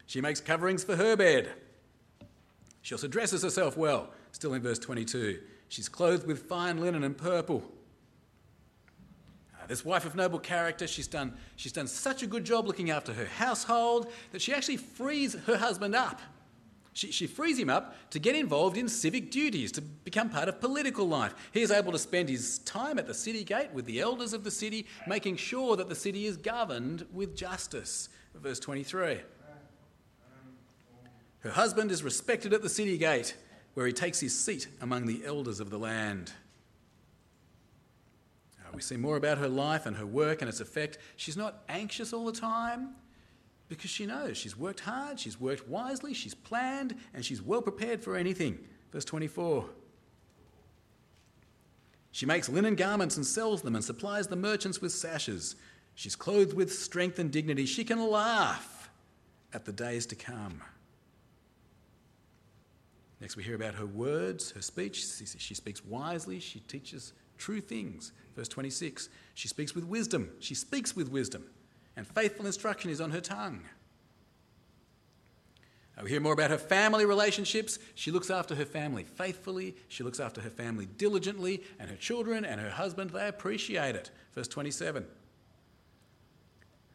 She 0.06 0.20
makes 0.20 0.40
coverings 0.40 0.84
for 0.84 0.96
her 0.96 1.16
bed. 1.16 1.50
She 2.82 2.94
also 2.94 3.08
dresses 3.08 3.42
herself 3.42 3.78
well, 3.78 4.10
still 4.32 4.52
in 4.52 4.60
verse 4.60 4.78
22. 4.78 5.40
She's 5.68 5.88
clothed 5.88 6.26
with 6.26 6.42
fine 6.42 6.78
linen 6.78 7.02
and 7.02 7.16
purple. 7.16 7.64
This 9.68 9.84
wife 9.84 10.04
of 10.04 10.14
noble 10.14 10.38
character, 10.38 10.86
she's 10.86 11.06
done, 11.06 11.34
she's 11.56 11.72
done 11.72 11.86
such 11.86 12.22
a 12.22 12.26
good 12.26 12.44
job 12.44 12.66
looking 12.66 12.90
after 12.90 13.12
her 13.12 13.26
household 13.26 14.10
that 14.32 14.42
she 14.42 14.52
actually 14.52 14.76
frees 14.76 15.34
her 15.46 15.56
husband 15.56 15.94
up. 15.94 16.20
She, 16.92 17.10
she 17.10 17.26
frees 17.26 17.58
him 17.58 17.68
up 17.68 17.96
to 18.10 18.20
get 18.20 18.36
involved 18.36 18.76
in 18.76 18.88
civic 18.88 19.32
duties, 19.32 19.72
to 19.72 19.80
become 19.80 20.30
part 20.30 20.48
of 20.48 20.60
political 20.60 21.08
life. 21.08 21.34
He 21.52 21.60
is 21.60 21.72
able 21.72 21.90
to 21.90 21.98
spend 21.98 22.28
his 22.28 22.60
time 22.60 22.98
at 23.00 23.08
the 23.08 23.14
city 23.14 23.42
gate 23.42 23.72
with 23.72 23.84
the 23.84 24.00
elders 24.00 24.32
of 24.32 24.44
the 24.44 24.50
city, 24.50 24.86
making 25.06 25.36
sure 25.36 25.76
that 25.76 25.88
the 25.88 25.94
city 25.96 26.26
is 26.26 26.36
governed 26.36 27.04
with 27.12 27.36
justice. 27.36 28.08
Verse 28.34 28.60
23. 28.60 29.18
Her 31.40 31.50
husband 31.50 31.90
is 31.90 32.04
respected 32.04 32.52
at 32.52 32.62
the 32.62 32.68
city 32.68 32.96
gate, 32.96 33.36
where 33.74 33.86
he 33.86 33.92
takes 33.92 34.20
his 34.20 34.38
seat 34.38 34.68
among 34.80 35.06
the 35.06 35.26
elders 35.26 35.58
of 35.58 35.70
the 35.70 35.78
land 35.78 36.32
We 38.74 38.82
see 38.82 38.96
more 38.96 39.16
about 39.16 39.38
her 39.38 39.48
life 39.48 39.86
and 39.86 39.96
her 39.96 40.06
work 40.06 40.42
and 40.42 40.48
its 40.48 40.60
effect. 40.60 40.98
She's 41.16 41.36
not 41.36 41.62
anxious 41.68 42.12
all 42.12 42.26
the 42.26 42.32
time 42.32 42.94
because 43.68 43.90
she 43.90 44.06
knows 44.06 44.36
she's 44.36 44.56
worked 44.56 44.80
hard, 44.80 45.18
she's 45.18 45.40
worked 45.40 45.68
wisely, 45.68 46.12
she's 46.14 46.34
planned, 46.34 46.96
and 47.12 47.24
she's 47.24 47.40
well 47.40 47.62
prepared 47.62 48.02
for 48.02 48.16
anything. 48.16 48.58
Verse 48.92 49.04
24. 49.04 49.66
She 52.10 52.26
makes 52.26 52.48
linen 52.48 52.74
garments 52.74 53.16
and 53.16 53.26
sells 53.26 53.62
them 53.62 53.74
and 53.74 53.84
supplies 53.84 54.28
the 54.28 54.36
merchants 54.36 54.80
with 54.80 54.92
sashes. 54.92 55.56
She's 55.94 56.14
clothed 56.14 56.54
with 56.54 56.72
strength 56.72 57.18
and 57.18 57.30
dignity. 57.30 57.66
She 57.66 57.84
can 57.84 58.04
laugh 58.08 58.90
at 59.52 59.64
the 59.64 59.72
days 59.72 60.06
to 60.06 60.14
come. 60.14 60.60
Next, 63.20 63.36
we 63.36 63.42
hear 63.42 63.54
about 63.54 63.74
her 63.74 63.86
words, 63.86 64.50
her 64.52 64.62
speech. 64.62 65.06
She 65.38 65.54
speaks 65.54 65.84
wisely, 65.84 66.40
she 66.40 66.60
teaches 66.60 67.12
true 67.38 67.60
things. 67.60 68.12
Verse 68.36 68.48
26 68.48 69.08
She 69.34 69.48
speaks 69.48 69.74
with 69.74 69.84
wisdom. 69.84 70.30
She 70.40 70.54
speaks 70.54 70.96
with 70.96 71.10
wisdom, 71.10 71.44
and 71.96 72.06
faithful 72.06 72.46
instruction 72.46 72.90
is 72.90 73.00
on 73.00 73.10
her 73.10 73.20
tongue. 73.20 73.62
Uh, 75.96 76.02
we 76.02 76.10
hear 76.10 76.20
more 76.20 76.32
about 76.32 76.50
her 76.50 76.58
family 76.58 77.06
relationships. 77.06 77.78
She 77.94 78.10
looks 78.10 78.30
after 78.30 78.54
her 78.56 78.64
family 78.64 79.04
faithfully. 79.04 79.76
She 79.88 80.02
looks 80.02 80.18
after 80.18 80.40
her 80.40 80.50
family 80.50 80.86
diligently, 80.86 81.62
and 81.78 81.88
her 81.88 81.96
children 81.96 82.44
and 82.44 82.60
her 82.60 82.70
husband, 82.70 83.10
they 83.10 83.28
appreciate 83.28 83.94
it. 83.94 84.10
Verse 84.34 84.48
27. 84.48 85.06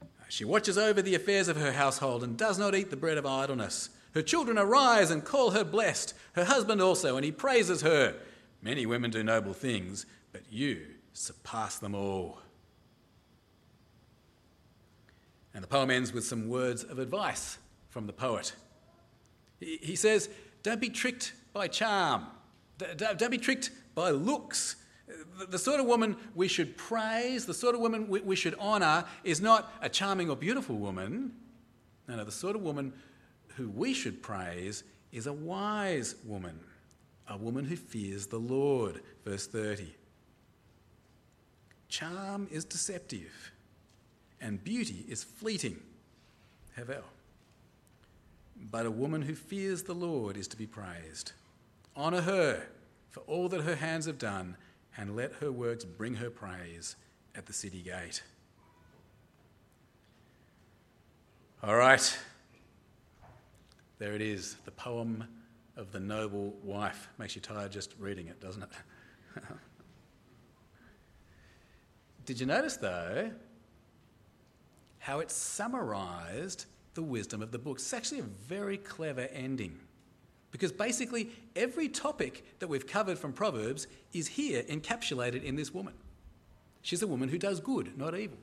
Uh, 0.02 0.06
she 0.28 0.44
watches 0.44 0.78
over 0.78 1.02
the 1.02 1.16
affairs 1.16 1.48
of 1.48 1.58
her 1.58 1.72
household 1.72 2.24
and 2.24 2.38
does 2.38 2.60
not 2.60 2.76
eat 2.76 2.90
the 2.90 2.98
bread 2.98 3.18
of 3.18 3.26
idleness. 3.26 3.90
Her 4.14 4.22
children 4.22 4.58
arise 4.58 5.12
and 5.12 5.24
call 5.24 5.52
her 5.52 5.64
blessed, 5.64 6.14
her 6.34 6.46
husband 6.46 6.82
also, 6.82 7.16
and 7.16 7.24
he 7.24 7.32
praises 7.32 7.82
her. 7.82 8.16
Many 8.62 8.86
women 8.86 9.12
do 9.12 9.24
noble 9.24 9.54
things, 9.54 10.06
but 10.32 10.42
you 10.50 10.86
surpass 11.14 11.80
them 11.80 11.96
all. 11.96 12.40
And 15.54 15.64
the 15.64 15.68
poem 15.68 15.90
ends 15.90 16.14
with 16.14 16.26
some 16.26 16.48
words 16.48 16.84
of 16.84 17.00
advice 17.00 17.58
from 17.90 18.08
the 18.08 18.14
poet. 18.14 18.54
He 19.60 19.96
says, 19.96 20.30
Don't 20.64 20.80
be 20.80 20.90
tricked 20.90 21.34
by 21.54 21.68
charm, 21.68 22.28
don't 22.96 23.32
be 23.32 23.38
tricked 23.38 23.72
by 23.96 24.12
looks. 24.12 24.76
The 25.50 25.58
sort 25.58 25.80
of 25.80 25.88
woman 25.88 26.16
we 26.36 26.48
should 26.48 26.78
praise, 26.78 27.46
the 27.46 27.54
sort 27.54 27.74
of 27.74 27.82
woman 27.82 28.08
we 28.08 28.36
should 28.36 28.54
honour, 28.56 29.06
is 29.24 29.42
not 29.42 29.74
a 29.82 29.90
charming 29.90 30.30
or 30.30 30.36
beautiful 30.36 30.76
woman. 30.76 31.34
No, 32.08 32.18
no, 32.18 32.24
the 32.24 32.32
sort 32.32 32.56
of 32.56 32.62
woman 32.62 32.94
who 33.56 33.70
we 33.70 33.94
should 33.94 34.22
praise 34.22 34.84
is 35.12 35.26
a 35.26 35.34
wise 35.34 36.16
woman, 36.24 36.60
a 37.28 37.38
woman 37.38 37.66
who 37.66 37.76
fears 37.76 38.28
the 38.28 38.38
Lord. 38.40 39.02
Verse 39.26 39.48
30. 39.48 39.96
Charm 41.90 42.48
is 42.52 42.66
deceptive, 42.66 43.52
and 44.40 44.64
beauty 44.64 45.06
is 45.10 45.24
fleeting. 45.24 45.82
Havel. 46.76 47.04
But 48.56 48.86
a 48.86 48.92
woman 48.92 49.24
who 49.24 49.36
fears 49.36 49.84
the 49.84 49.96
Lord 49.96 50.38
is 50.38 50.48
to 50.50 50.58
be 50.58 50.68
praised. 50.68 51.34
Honour 51.98 52.22
her 52.22 52.64
for 53.10 53.22
all 53.22 53.50
that 53.50 53.62
her 53.62 53.76
hands 53.76 54.06
have 54.06 54.20
done, 54.20 54.56
and 54.96 55.16
let 55.16 55.34
her 55.34 55.52
works 55.52 55.84
bring 55.84 56.16
her 56.16 56.30
praise 56.30 56.96
at 57.36 57.48
the 57.48 57.54
city 57.54 57.82
gate. 57.82 58.22
All 61.64 61.76
right. 61.76 62.18
There 63.98 64.14
it 64.14 64.22
is, 64.22 64.56
the 64.66 64.72
poem 64.72 65.26
of 65.76 65.92
the 65.92 66.00
noble 66.00 66.56
wife. 66.64 67.10
Makes 67.18 67.36
you 67.36 67.42
tired 67.42 67.72
just 67.72 67.96
reading 68.00 68.28
it, 68.28 68.40
doesn't 68.40 68.64
it? 68.64 69.44
Did 72.30 72.40
you 72.40 72.46
notice, 72.46 72.78
though, 72.78 73.32
how 75.00 75.18
it 75.18 75.32
summarised 75.32 76.68
the 76.94 77.02
wisdom 77.02 77.42
of 77.42 77.52
the 77.52 77.58
book. 77.58 77.78
It's 77.78 77.92
actually 77.92 78.20
a 78.20 78.30
very 78.48 78.78
clever 78.78 79.28
ending 79.34 79.80
because 80.52 80.72
basically 80.72 81.32
every 81.56 81.90
topic 81.90 82.60
that 82.60 82.68
we've 82.68 82.86
covered 82.86 83.18
from 83.18 83.34
Proverbs 83.34 83.88
is 84.14 84.28
here 84.28 84.62
encapsulated 84.62 85.44
in 85.44 85.56
this 85.56 85.74
woman. 85.74 85.96
She's 86.84 87.02
a 87.02 87.08
woman 87.08 87.30
who 87.30 87.40
does 87.40 87.60
good, 87.60 87.98
not 87.98 88.16
evil. 88.16 88.38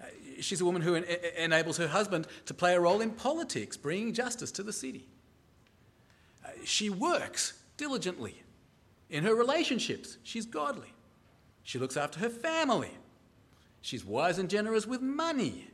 Uh, 0.00 0.06
she's 0.40 0.62
a 0.62 0.64
woman 0.64 0.80
who 0.80 0.94
en- 0.94 1.04
enables 1.36 1.76
her 1.76 1.88
husband 1.88 2.26
to 2.46 2.54
play 2.54 2.74
a 2.74 2.80
role 2.80 3.02
in 3.02 3.10
politics, 3.10 3.76
bringing 3.76 4.14
justice 4.14 4.50
to 4.52 4.62
the 4.62 4.72
city. 4.72 5.06
Uh, 6.42 6.48
she 6.64 6.88
works 6.88 7.60
diligently. 7.76 8.42
In 9.10 9.22
her 9.24 9.34
relationships, 9.34 10.16
she's 10.22 10.46
godly. 10.46 10.93
She 11.64 11.78
looks 11.78 11.96
after 11.96 12.20
her 12.20 12.30
family. 12.30 12.92
She's 13.80 14.04
wise 14.04 14.38
and 14.38 14.48
generous 14.48 14.86
with 14.86 15.02
money 15.02 15.70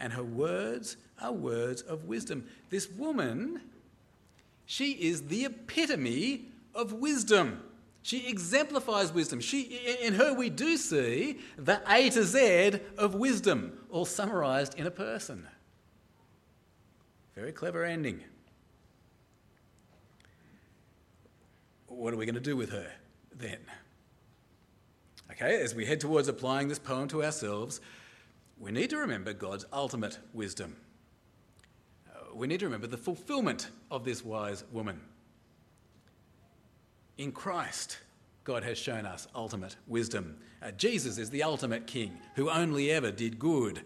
and 0.00 0.14
her 0.14 0.24
words 0.24 0.96
are 1.20 1.30
words 1.30 1.82
of 1.82 2.06
wisdom. 2.06 2.46
This 2.70 2.90
woman, 2.90 3.60
she 4.64 4.92
is 4.92 5.28
the 5.28 5.44
epitome 5.44 6.46
of 6.74 6.94
wisdom. 6.94 7.62
She 8.02 8.26
exemplifies 8.26 9.12
wisdom. 9.12 9.40
She, 9.40 9.60
in 10.00 10.14
her, 10.14 10.32
we 10.32 10.48
do 10.48 10.78
see 10.78 11.38
the 11.58 11.82
A 11.86 12.08
to 12.10 12.24
Z 12.24 12.80
of 12.96 13.14
wisdom, 13.14 13.78
all 13.90 14.06
summarized 14.06 14.78
in 14.78 14.86
a 14.86 14.90
person. 14.90 15.46
Very 17.34 17.52
clever 17.52 17.84
ending. 17.84 18.24
What 21.88 22.14
are 22.14 22.16
we 22.16 22.24
going 22.24 22.34
to 22.34 22.40
do 22.40 22.56
with 22.56 22.70
her 22.70 22.90
then? 23.36 23.58
Okay, 25.32 25.60
as 25.60 25.74
we 25.76 25.86
head 25.86 26.00
towards 26.00 26.26
applying 26.26 26.66
this 26.66 26.78
poem 26.80 27.06
to 27.08 27.22
ourselves, 27.22 27.80
we 28.58 28.72
need 28.72 28.90
to 28.90 28.96
remember 28.96 29.32
God's 29.32 29.64
ultimate 29.72 30.18
wisdom. 30.34 30.76
Uh, 32.10 32.34
we 32.34 32.48
need 32.48 32.58
to 32.60 32.66
remember 32.66 32.88
the 32.88 32.96
fulfillment 32.96 33.70
of 33.92 34.04
this 34.04 34.24
wise 34.24 34.64
woman. 34.72 35.00
In 37.16 37.30
Christ, 37.30 37.98
God 38.42 38.64
has 38.64 38.76
shown 38.76 39.06
us 39.06 39.28
ultimate 39.34 39.76
wisdom. 39.86 40.36
Uh, 40.62 40.72
Jesus 40.72 41.16
is 41.16 41.30
the 41.30 41.44
ultimate 41.44 41.86
king 41.86 42.18
who 42.34 42.50
only 42.50 42.90
ever 42.90 43.12
did 43.12 43.38
good. 43.38 43.82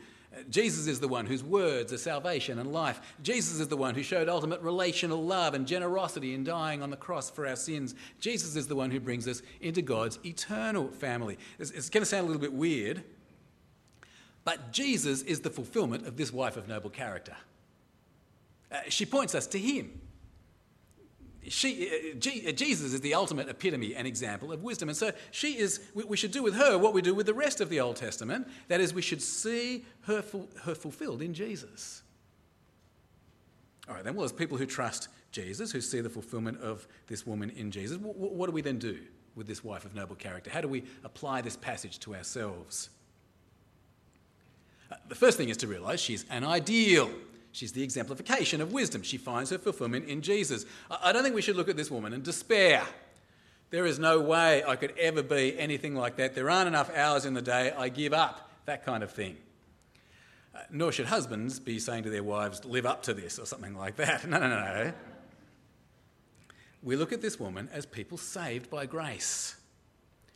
Jesus 0.51 0.87
is 0.87 1.01
the 1.01 1.09
one 1.09 1.27
whose 1.27 1.43
words 1.43 1.93
are 1.93 1.99
salvation 1.99 2.59
and 2.59 2.73
life. 2.73 3.01
Jesus 3.23 3.61
is 3.61 3.69
the 3.69 3.77
one 3.77 3.95
who 3.95 4.03
showed 4.03 4.29
ultimate 4.29 4.61
relational 4.61 5.25
love 5.25 5.55
and 5.55 5.67
generosity 5.67 6.35
in 6.35 6.45
dying 6.45 6.83
on 6.83 6.91
the 6.91 6.97
cross 6.97 7.31
for 7.31 7.47
our 7.47 7.57
sins. 7.57 7.95
Jesus 8.21 8.57
is 8.57 8.67
the 8.67 8.77
one 8.77 8.91
who 8.91 9.01
brings 9.01 9.29
us 9.29 9.43
into 9.61 9.83
God's 9.83 10.19
eternal 10.25 10.89
family. 10.89 11.39
It's, 11.59 11.71
it's 11.71 11.91
going 11.91 12.03
to 12.03 12.07
sound 12.07 12.25
a 12.25 12.27
little 12.27 12.41
bit 12.41 12.53
weird, 12.53 13.03
but 14.45 14.73
Jesus 14.73 15.23
is 15.23 15.41
the 15.41 15.51
fulfillment 15.51 16.07
of 16.07 16.17
this 16.17 16.33
wife 16.33 16.57
of 16.57 16.69
noble 16.69 16.91
character. 16.91 17.37
Uh, 18.71 18.81
she 18.89 19.07
points 19.07 19.35
us 19.35 19.47
to 19.49 19.59
him. 19.59 20.01
She, 21.49 21.89
uh, 21.89 22.49
uh, 22.49 22.53
Jesus 22.53 22.93
is 22.93 23.01
the 23.01 23.15
ultimate 23.15 23.49
epitome 23.49 23.95
and 23.95 24.07
example 24.07 24.53
of 24.53 24.63
wisdom. 24.63 24.89
And 24.89 24.97
so 24.97 25.13
she 25.31 25.59
is, 25.59 25.81
we, 25.95 26.05
we, 26.05 26.17
should 26.17 26.31
do 26.31 26.43
with 26.43 26.55
her 26.55 26.79
what 26.79 26.95
we 26.95 27.03
do 27.03 27.15
with 27.15 27.27
the 27.27 27.35
rest 27.35 27.61
of 27.61 27.69
the 27.69 27.81
Old 27.81 27.97
Testament. 27.97 28.49
That 28.69 28.81
is, 28.81 28.95
we 28.95 29.03
should 29.03 29.23
see 29.23 29.85
her, 30.03 30.25
her 30.63 30.75
fulfilled 30.75 31.23
in 31.23 31.35
Jesus. 31.35 32.03
All 33.89 33.95
right, 33.95 34.05
then, 34.05 34.15
well, 34.15 34.25
as 34.25 34.33
people 34.33 34.57
who 34.57 34.67
trust 34.67 35.09
Jesus, 35.33 35.73
who 35.73 35.81
see 35.81 36.01
the 36.01 36.11
fulfillment 36.11 36.61
of 36.61 36.87
this 37.07 37.27
woman 37.27 37.51
in 37.51 37.71
Jesus, 37.71 37.99
what, 37.99 38.17
what 38.17 38.47
do 38.47 38.53
we 38.53 38.63
then 38.63 38.79
do 38.79 38.99
with 39.35 39.47
this 39.47 39.63
wife 39.63 39.85
of 39.85 39.95
noble 39.95 40.17
character? 40.17 40.51
How 40.51 40.61
do 40.61 40.69
we 40.69 40.85
apply 41.05 41.43
this 41.43 41.57
passage 41.57 41.99
to 42.01 42.15
ourselves? 42.15 42.89
The 45.09 45.15
first 45.15 45.37
thing 45.37 45.49
is 45.49 45.57
to 45.59 45.67
realize 45.67 46.01
she's 46.01 46.25
an 46.31 46.45
ideal. 46.45 47.11
She's 47.55 47.71
the 47.71 47.85
exemplification 47.85 48.61
of 48.61 48.73
wisdom. 48.73 49.05
She 49.05 49.17
finds 49.17 49.51
her 49.51 49.59
fulfillment 49.59 50.09
in 50.09 50.23
Jesus. 50.23 50.67
I 50.91 51.13
don't 51.13 51.23
think 51.23 51.37
we 51.37 51.41
should 51.41 51.55
look 51.55 51.69
at 51.69 51.77
this 51.77 51.89
woman 51.89 52.13
and 52.13 52.25
despair. 52.25 52.83
There 53.71 53.87
is 53.87 53.97
no 53.97 54.21
way 54.21 54.65
I 54.65 54.75
could 54.75 54.93
ever 54.99 55.23
be 55.23 55.57
anything 55.57 55.95
like 55.95 56.17
that. 56.17 56.35
There 56.35 56.51
aren't 56.51 56.67
enough 56.67 56.91
hours 56.93 57.25
in 57.25 57.35
the 57.35 57.41
day. 57.41 57.71
I 57.71 57.91
give 57.91 58.13
up. 58.13 58.51
That 58.67 58.85
kind 58.85 59.05
of 59.05 59.13
thing. 59.13 59.37
Uh, 60.53 60.63
nor 60.73 60.91
should 60.91 61.07
husbands 61.07 61.61
be 61.61 61.79
saying 61.79 62.03
to 62.03 62.11
their 62.11 62.25
wives, 62.25 62.65
live 62.65 62.87
up 62.87 63.05
to 63.05 63.15
this 63.15 63.39
or 63.39 63.47
something 63.47 63.77
like 63.77 63.95
that. 63.97 64.29
No, 64.29 64.41
no, 64.41 64.49
no, 64.49 64.57
no. 64.57 64.93
We 66.83 66.97
look 66.97 67.13
at 67.13 67.23
this 67.23 67.39
woman 67.39 67.69
as 67.73 67.87
people 67.87 68.19
saved 68.19 68.69
by 68.69 68.87
grace. 68.87 69.55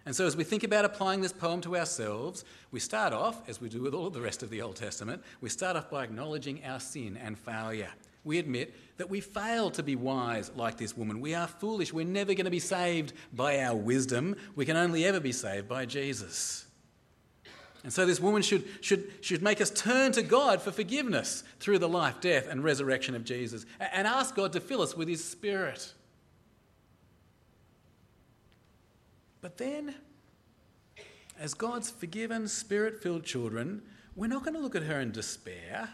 And 0.08 0.16
so, 0.16 0.26
as 0.26 0.38
we 0.38 0.42
think 0.42 0.64
about 0.64 0.86
applying 0.86 1.20
this 1.20 1.34
poem 1.34 1.60
to 1.60 1.76
ourselves, 1.76 2.46
we 2.70 2.80
start 2.80 3.12
off, 3.12 3.46
as 3.46 3.60
we 3.60 3.68
do 3.68 3.82
with 3.82 3.92
all 3.92 4.06
of 4.06 4.14
the 4.14 4.22
rest 4.22 4.42
of 4.42 4.48
the 4.48 4.62
Old 4.62 4.76
Testament, 4.76 5.22
we 5.42 5.50
start 5.50 5.76
off 5.76 5.90
by 5.90 6.02
acknowledging 6.02 6.64
our 6.64 6.80
sin 6.80 7.18
and 7.18 7.38
failure. 7.38 7.90
We 8.24 8.38
admit 8.38 8.74
that 8.96 9.10
we 9.10 9.20
fail 9.20 9.70
to 9.72 9.82
be 9.82 9.96
wise 9.96 10.50
like 10.56 10.78
this 10.78 10.96
woman. 10.96 11.20
We 11.20 11.34
are 11.34 11.46
foolish. 11.46 11.92
We're 11.92 12.06
never 12.06 12.32
going 12.32 12.46
to 12.46 12.50
be 12.50 12.58
saved 12.58 13.12
by 13.34 13.60
our 13.60 13.76
wisdom. 13.76 14.34
We 14.56 14.64
can 14.64 14.78
only 14.78 15.04
ever 15.04 15.20
be 15.20 15.30
saved 15.30 15.68
by 15.68 15.84
Jesus. 15.84 16.64
And 17.84 17.92
so, 17.92 18.06
this 18.06 18.18
woman 18.18 18.40
should, 18.40 18.64
should, 18.80 19.12
should 19.20 19.42
make 19.42 19.60
us 19.60 19.68
turn 19.68 20.12
to 20.12 20.22
God 20.22 20.62
for 20.62 20.72
forgiveness 20.72 21.44
through 21.60 21.80
the 21.80 21.88
life, 21.88 22.18
death, 22.22 22.48
and 22.48 22.64
resurrection 22.64 23.14
of 23.14 23.26
Jesus 23.26 23.66
and 23.78 24.08
ask 24.08 24.34
God 24.34 24.54
to 24.54 24.60
fill 24.60 24.80
us 24.80 24.96
with 24.96 25.06
His 25.06 25.22
Spirit. 25.22 25.92
But 29.40 29.58
then, 29.58 29.94
as 31.38 31.54
God's 31.54 31.90
forgiven, 31.90 32.48
spirit 32.48 33.02
filled 33.02 33.24
children, 33.24 33.82
we're 34.16 34.26
not 34.26 34.42
going 34.42 34.54
to 34.54 34.60
look 34.60 34.74
at 34.74 34.82
her 34.82 35.00
in 35.00 35.12
despair. 35.12 35.88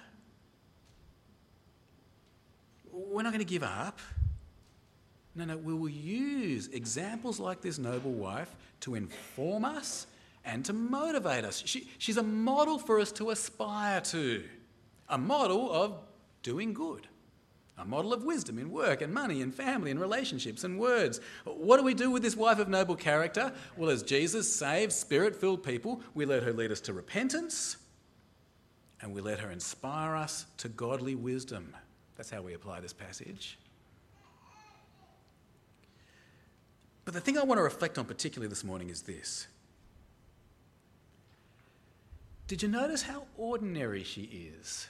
We're 2.91 3.23
not 3.23 3.33
going 3.33 3.45
to 3.45 3.51
give 3.51 3.63
up. 3.63 3.99
No, 5.35 5.45
no, 5.45 5.57
we 5.57 5.75
will 5.75 5.89
use 5.89 6.69
examples 6.69 7.41
like 7.41 7.61
this 7.61 7.79
noble 7.79 8.13
wife 8.13 8.55
to 8.81 8.95
inform 8.95 9.65
us 9.65 10.07
and 10.45 10.65
to 10.65 10.73
motivate 10.73 11.45
us. 11.45 11.63
She, 11.67 11.89
she's 11.99 12.17
a 12.17 12.23
model 12.23 12.79
for 12.79 13.01
us 13.01 13.11
to 13.13 13.31
aspire 13.31 14.01
to, 14.03 14.45
a 15.09 15.19
model 15.19 15.73
of 15.73 15.99
doing 16.43 16.73
good, 16.73 17.09
a 17.76 17.85
model 17.85 18.12
of 18.12 18.23
wisdom 18.23 18.59
in 18.59 18.71
work 18.71 19.02
and 19.02 19.12
money 19.12 19.43
and 19.43 19.54
family 19.54 19.90
and 19.90 20.00
relationships 20.00 20.62
and 20.62 20.78
words. 20.78 21.21
What 21.45 21.76
do 21.76 21.83
we 21.83 21.95
do 21.95 22.11
with 22.11 22.23
this 22.23 22.37
wife 22.37 22.59
of 22.59 22.69
noble 22.69 22.95
character? 22.95 23.52
Well, 23.76 23.90
as 23.90 24.02
Jesus 24.02 24.54
saves 24.54 24.95
spirit 24.95 25.35
filled 25.35 25.62
people, 25.62 26.00
we 26.14 26.25
let 26.25 26.45
her 26.45 26.52
lead 26.52 26.71
us 26.71 26.81
to 26.83 26.93
repentance 26.93 27.76
and 29.00 29.12
we 29.12 29.21
let 29.21 29.40
her 29.40 29.50
inspire 29.50 30.14
us 30.14 30.47
to 30.59 30.69
godly 30.69 31.14
wisdom. 31.14 31.75
That's 32.16 32.31
how 32.31 32.43
we 32.43 32.54
apply 32.54 32.81
this 32.81 32.93
passage. 32.93 33.59
But 37.04 37.12
the 37.12 37.21
thing 37.21 37.37
I 37.37 37.43
want 37.43 37.59
to 37.59 37.62
reflect 37.62 37.99
on 37.99 38.07
particularly 38.07 38.49
this 38.49 38.64
morning 38.64 38.88
is 38.88 39.02
this. 39.02 39.47
Did 42.47 42.62
you 42.62 42.69
notice 42.69 43.02
how 43.02 43.25
ordinary 43.37 44.04
she 44.04 44.52
is? 44.59 44.87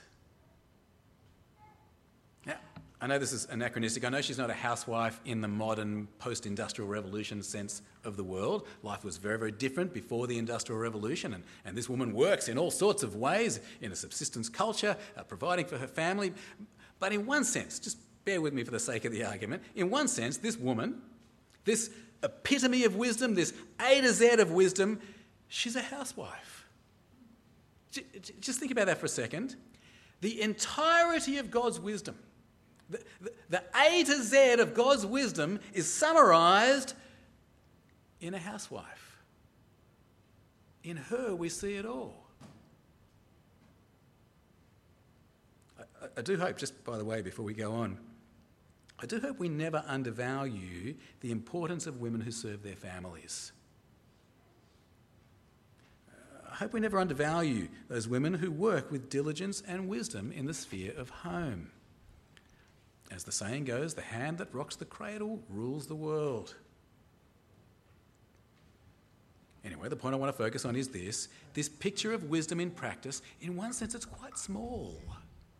I 3.01 3.07
know 3.07 3.19
this 3.19 3.33
is 3.33 3.47
anachronistic. 3.51 4.05
I 4.05 4.09
know 4.09 4.21
she's 4.21 4.39
not 4.39 4.51
a 4.51 4.55
housewife 4.55 5.21
in 5.25 5.41
the 5.41 5.49
modern 5.49 6.09
post 6.19 6.47
industrial 6.47 6.89
revolution 6.89 7.43
sense 7.43 7.83
of 8.05 8.17
the 8.17 8.25
world. 8.25 8.67
Life 8.83 9.05
was 9.05 9.19
very, 9.19 9.39
very 9.39 9.53
different 9.53 9.93
before 9.93 10.27
the 10.27 10.39
industrial 10.39 10.81
revolution, 10.81 11.35
and, 11.35 11.45
and 11.65 11.77
this 11.77 11.89
woman 11.89 12.15
works 12.15 12.49
in 12.49 12.57
all 12.57 12.71
sorts 12.71 13.03
of 13.03 13.17
ways 13.17 13.61
in 13.81 13.93
a 13.93 13.97
subsistence 13.97 14.49
culture, 14.49 14.97
uh, 15.17 15.23
providing 15.25 15.67
for 15.67 15.77
her 15.77 15.87
family. 15.87 16.33
But 16.99 17.13
in 17.13 17.27
one 17.27 17.45
sense, 17.45 17.79
just 17.79 17.99
bear 18.25 18.41
with 18.41 18.55
me 18.55 18.65
for 18.65 18.71
the 18.71 18.81
sake 18.81 19.05
of 19.05 19.13
the 19.13 19.25
argument, 19.25 19.63
in 19.75 19.91
one 19.91 20.09
sense, 20.09 20.39
this 20.39 20.57
woman, 20.57 21.03
this 21.65 21.91
epitome 22.23 22.85
of 22.85 22.97
wisdom, 22.97 23.35
this 23.35 23.53
A 23.81 24.01
to 24.01 24.13
Z 24.13 24.41
of 24.41 24.53
wisdom, 24.53 25.01
she's 25.49 25.77
a 25.77 25.83
housewife. 25.83 26.67
Just 28.41 28.59
think 28.59 28.73
about 28.73 28.87
that 28.87 28.99
for 28.99 29.07
a 29.07 29.11
second. 29.11 29.57
The 30.21 30.41
entirety 30.41 31.37
of 31.39 31.51
God's 31.51 31.79
wisdom, 31.79 32.17
the, 32.91 33.03
the, 33.21 33.33
the 33.50 33.62
A 33.76 34.05
to 34.05 34.23
Z 34.23 34.55
of 34.55 34.75
God's 34.75 35.07
wisdom 35.07 35.61
is 35.73 35.91
summarized 35.93 36.95
in 38.21 38.35
a 38.35 38.38
housewife. 38.38 39.23
In 40.83 40.97
her, 40.97 41.35
we 41.35 41.49
see 41.49 41.75
it 41.75 41.87
all. 41.87 42.25
I, 45.79 45.85
I 46.19 46.23
do 46.23 46.37
hope, 46.37 46.59
just 46.59 46.85
by 46.85 46.99
the 46.99 47.05
way, 47.05 47.23
before 47.23 47.45
we 47.45 47.55
go 47.55 47.73
on, 47.73 47.99
I 49.00 49.07
do 49.07 49.19
hope 49.19 49.38
we 49.38 49.49
never 49.49 49.83
undervalue 49.87 50.95
the 51.21 51.31
importance 51.31 51.87
of 51.87 52.00
women 52.00 52.21
who 52.21 52.31
serve 52.31 52.62
their 52.62 52.76
families. 52.76 53.53
Uh, 56.09 56.50
I 56.53 56.55
hope 56.57 56.73
we 56.73 56.81
never 56.81 56.99
undervalue 56.99 57.69
those 57.88 58.07
women 58.07 58.35
who 58.35 58.50
work 58.50 58.91
with 58.91 59.11
diligence 59.11 59.62
and 59.67 59.88
wisdom 59.88 60.33
in 60.33 60.47
the 60.47 60.55
sphere 60.55 60.93
of 60.97 61.11
home. 61.11 61.71
As 63.11 63.25
the 63.25 63.33
saying 63.33 63.65
goes, 63.65 63.95
the 63.95 64.03
hand 64.03 64.39
that 64.39 64.53
rocks 64.55 64.77
the 64.77 64.85
cradle 64.85 65.41
rules 65.49 65.87
the 65.87 65.95
world. 65.95 66.55
Anyway, 69.65 69.89
the 69.89 69.97
point 69.97 70.15
I 70.15 70.19
want 70.19 70.35
to 70.35 70.37
focus 70.37 70.65
on 70.65 70.77
is 70.77 70.89
this 70.89 71.29
this 71.55 71.69
picture 71.69 72.13
of 72.13 72.25
wisdom 72.25 72.61
in 72.61 72.71
practice, 72.71 73.23
in 73.41 73.57
one 73.57 73.73
sense, 73.73 73.95
it's 73.95 74.05
quite 74.05 74.37
small 74.37 75.01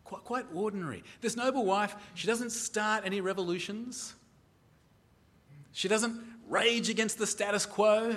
quite, 0.05 0.23
quite 0.23 0.45
ordinary. 0.53 1.03
This 1.19 1.35
noble 1.35 1.65
wife, 1.65 1.95
she 2.13 2.27
doesn't 2.27 2.51
start 2.51 3.03
any 3.05 3.19
revolutions. 3.19 4.13
She 5.73 5.89
doesn't 5.89 6.17
rage 6.47 6.89
against 6.89 7.17
the 7.17 7.27
status 7.27 7.65
quo. 7.65 8.15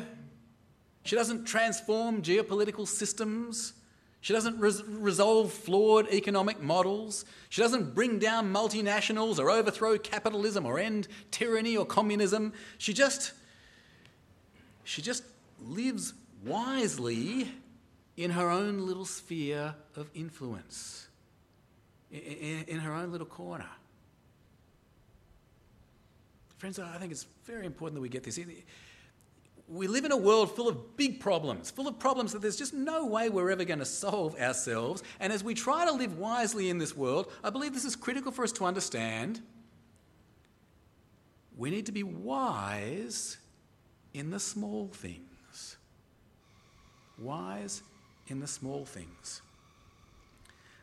She 1.02 1.16
doesn't 1.16 1.46
transform 1.46 2.22
geopolitical 2.22 2.86
systems. 2.86 3.72
She 4.20 4.32
doesn't 4.32 4.58
res- 4.58 4.82
resolve 4.84 5.52
flawed 5.52 6.08
economic 6.10 6.60
models. 6.60 7.24
She 7.48 7.62
doesn't 7.62 7.94
bring 7.94 8.18
down 8.18 8.52
multinationals 8.52 9.38
or 9.38 9.50
overthrow 9.50 9.96
capitalism 9.96 10.66
or 10.66 10.78
end 10.78 11.08
tyranny 11.30 11.76
or 11.76 11.86
communism. 11.86 12.52
She 12.78 12.92
just 12.92 13.32
she 14.84 15.02
just 15.02 15.22
lives 15.64 16.14
wisely 16.44 17.48
in 18.16 18.30
her 18.30 18.50
own 18.50 18.86
little 18.86 19.04
sphere 19.04 19.74
of 19.94 20.10
influence 20.14 21.08
in, 22.10 22.64
in 22.66 22.78
her 22.80 22.92
own 22.92 23.12
little 23.12 23.26
corner. 23.26 23.68
Friends, 26.56 26.78
I 26.80 26.98
think 26.98 27.12
it's 27.12 27.26
very 27.44 27.66
important 27.66 27.94
that 27.94 28.00
we 28.00 28.08
get 28.08 28.24
this. 28.24 28.40
We 29.70 29.86
live 29.86 30.04
in 30.06 30.12
a 30.12 30.16
world 30.16 30.54
full 30.56 30.66
of 30.66 30.96
big 30.96 31.20
problems, 31.20 31.70
full 31.70 31.88
of 31.88 31.98
problems 31.98 32.32
that 32.32 32.40
there's 32.40 32.56
just 32.56 32.72
no 32.72 33.04
way 33.04 33.28
we're 33.28 33.50
ever 33.50 33.64
going 33.64 33.80
to 33.80 33.84
solve 33.84 34.34
ourselves. 34.36 35.02
And 35.20 35.32
as 35.32 35.44
we 35.44 35.52
try 35.52 35.84
to 35.84 35.92
live 35.92 36.16
wisely 36.16 36.70
in 36.70 36.78
this 36.78 36.96
world, 36.96 37.30
I 37.44 37.50
believe 37.50 37.74
this 37.74 37.84
is 37.84 37.94
critical 37.94 38.32
for 38.32 38.44
us 38.44 38.52
to 38.52 38.64
understand. 38.64 39.42
We 41.56 41.70
need 41.70 41.86
to 41.86 41.92
be 41.92 42.02
wise 42.02 43.36
in 44.14 44.30
the 44.30 44.40
small 44.40 44.88
things. 44.88 45.76
Wise 47.18 47.82
in 48.28 48.40
the 48.40 48.46
small 48.46 48.86
things. 48.86 49.42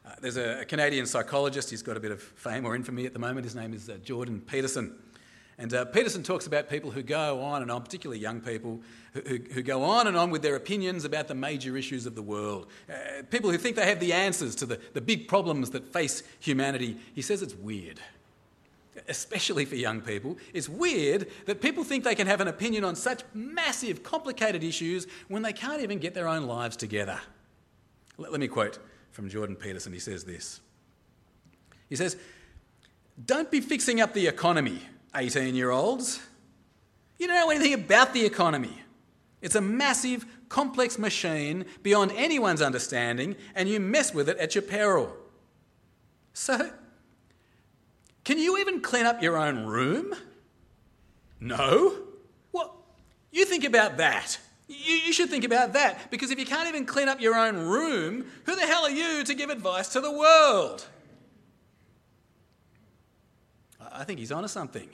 Uh, 0.05 0.11
there's 0.21 0.37
a, 0.37 0.61
a, 0.61 0.65
Canadian 0.65 1.05
psychologist, 1.05 1.71
he's 1.71 1.81
got 1.81 1.97
a 1.97 1.99
bit 1.99 2.11
of 2.11 2.21
fame 2.21 2.65
or 2.65 2.75
infamy 2.75 3.05
at 3.05 3.13
the 3.13 3.19
moment. 3.19 3.45
His 3.45 3.55
name 3.55 3.73
is 3.73 3.89
uh, 3.89 3.97
Jordan 4.03 4.41
Peterson. 4.41 4.95
And 5.57 5.73
uh, 5.73 5.85
Peterson 5.85 6.21
talks 6.21 6.47
about 6.47 6.69
people 6.69 6.91
who 6.91 7.01
go 7.01 7.41
on 7.41 7.61
and 7.61 7.71
on, 7.71 7.81
particularly 7.81 8.19
young 8.19 8.41
people, 8.41 8.81
who, 9.13 9.39
who, 9.53 9.63
go 9.63 9.83
on 9.83 10.07
and 10.07 10.17
on 10.17 10.29
with 10.29 10.41
their 10.41 10.57
opinions 10.57 11.05
about 11.05 11.29
the 11.29 11.35
major 11.35 11.77
issues 11.77 12.05
of 12.05 12.13
the 12.13 12.21
world. 12.21 12.67
Uh, 12.89 13.23
people 13.29 13.49
who 13.49 13.57
think 13.57 13.77
they 13.77 13.87
have 13.87 14.01
the 14.01 14.11
answers 14.11 14.53
to 14.55 14.65
the, 14.65 14.79
the 14.93 14.99
big 14.99 15.29
problems 15.29 15.69
that 15.69 15.93
face 15.93 16.23
humanity. 16.41 16.97
He 17.13 17.21
says 17.21 17.41
it's 17.41 17.55
weird, 17.55 18.01
especially 19.07 19.63
for 19.63 19.75
young 19.75 20.01
people. 20.01 20.37
It's 20.53 20.67
weird 20.67 21.31
that 21.45 21.61
people 21.61 21.85
think 21.85 22.03
they 22.03 22.15
can 22.15 22.27
have 22.27 22.41
an 22.41 22.49
opinion 22.49 22.83
on 22.83 22.97
such 22.97 23.23
massive, 23.33 24.03
complicated 24.03 24.61
issues 24.61 25.07
when 25.29 25.41
they 25.41 25.53
can't 25.53 25.81
even 25.81 25.99
get 25.99 26.13
their 26.13 26.27
own 26.27 26.47
lives 26.47 26.75
together. 26.75 27.21
Let, 28.17 28.33
let 28.33 28.41
me 28.41 28.49
quote 28.49 28.79
from 29.13 29.29
Jordan 29.29 29.55
Peterson. 29.55 29.93
He 29.93 29.99
says 29.99 30.25
this 30.25 30.59
He 31.87 31.95
says, 31.95 32.17
Don't 33.25 33.49
be 33.49 33.61
fixing 33.61 34.01
up 34.01 34.13
the 34.13 34.27
economy, 34.27 34.81
18 35.15 35.56
year 35.56 35.71
olds. 35.71 36.21
You 37.17 37.28
don't 37.28 37.36
know 37.36 37.49
anything 37.49 37.73
about 37.73 38.13
the 38.13 38.25
economy. 38.25 38.82
It's 39.41 39.56
a 39.56 39.62
massive, 39.62 40.25
complex 40.49 40.97
machine 40.97 41.65
beyond 41.84 42.12
anyone's 42.15 42.62
understanding, 42.62 43.36
and 43.54 43.69
you 43.69 43.80
mess 43.80 44.13
with 44.13 44.30
it 44.30 44.38
at 44.38 44.56
your 44.56 44.62
peril. 44.62 45.15
So, 46.34 46.71
can 48.23 48.39
you 48.39 48.58
even 48.58 48.82
clean 48.82 49.06
up 49.06 49.21
your 49.21 49.38
own 49.38 49.65
room? 49.65 50.15
No? 51.39 51.95
Well, 52.51 52.75
you 53.32 53.45
think 53.45 53.63
about 53.63 53.97
that. 53.97 54.39
You, 54.67 54.95
you 54.95 55.13
should 55.13 55.30
think 55.30 55.43
about 55.43 55.73
that 55.73 56.10
because 56.10 56.32
if 56.32 56.39
you 56.39 56.45
can't 56.45 56.67
even 56.67 56.86
clean 56.86 57.08
up 57.08 57.21
your 57.21 57.36
own 57.36 57.58
room, 57.58 58.25
who 58.45 58.56
the 58.56 58.65
hell 58.65 58.84
are 58.84 58.91
you 58.91 59.23
to 59.23 59.34
give 59.34 59.49
advice 59.49 59.89
to 59.89 60.01
the 60.01 60.12
world? 60.12 60.86
I 63.80 64.04
think 64.04 64.19
he's 64.19 64.32
onto 64.32 64.47
something. 64.47 64.89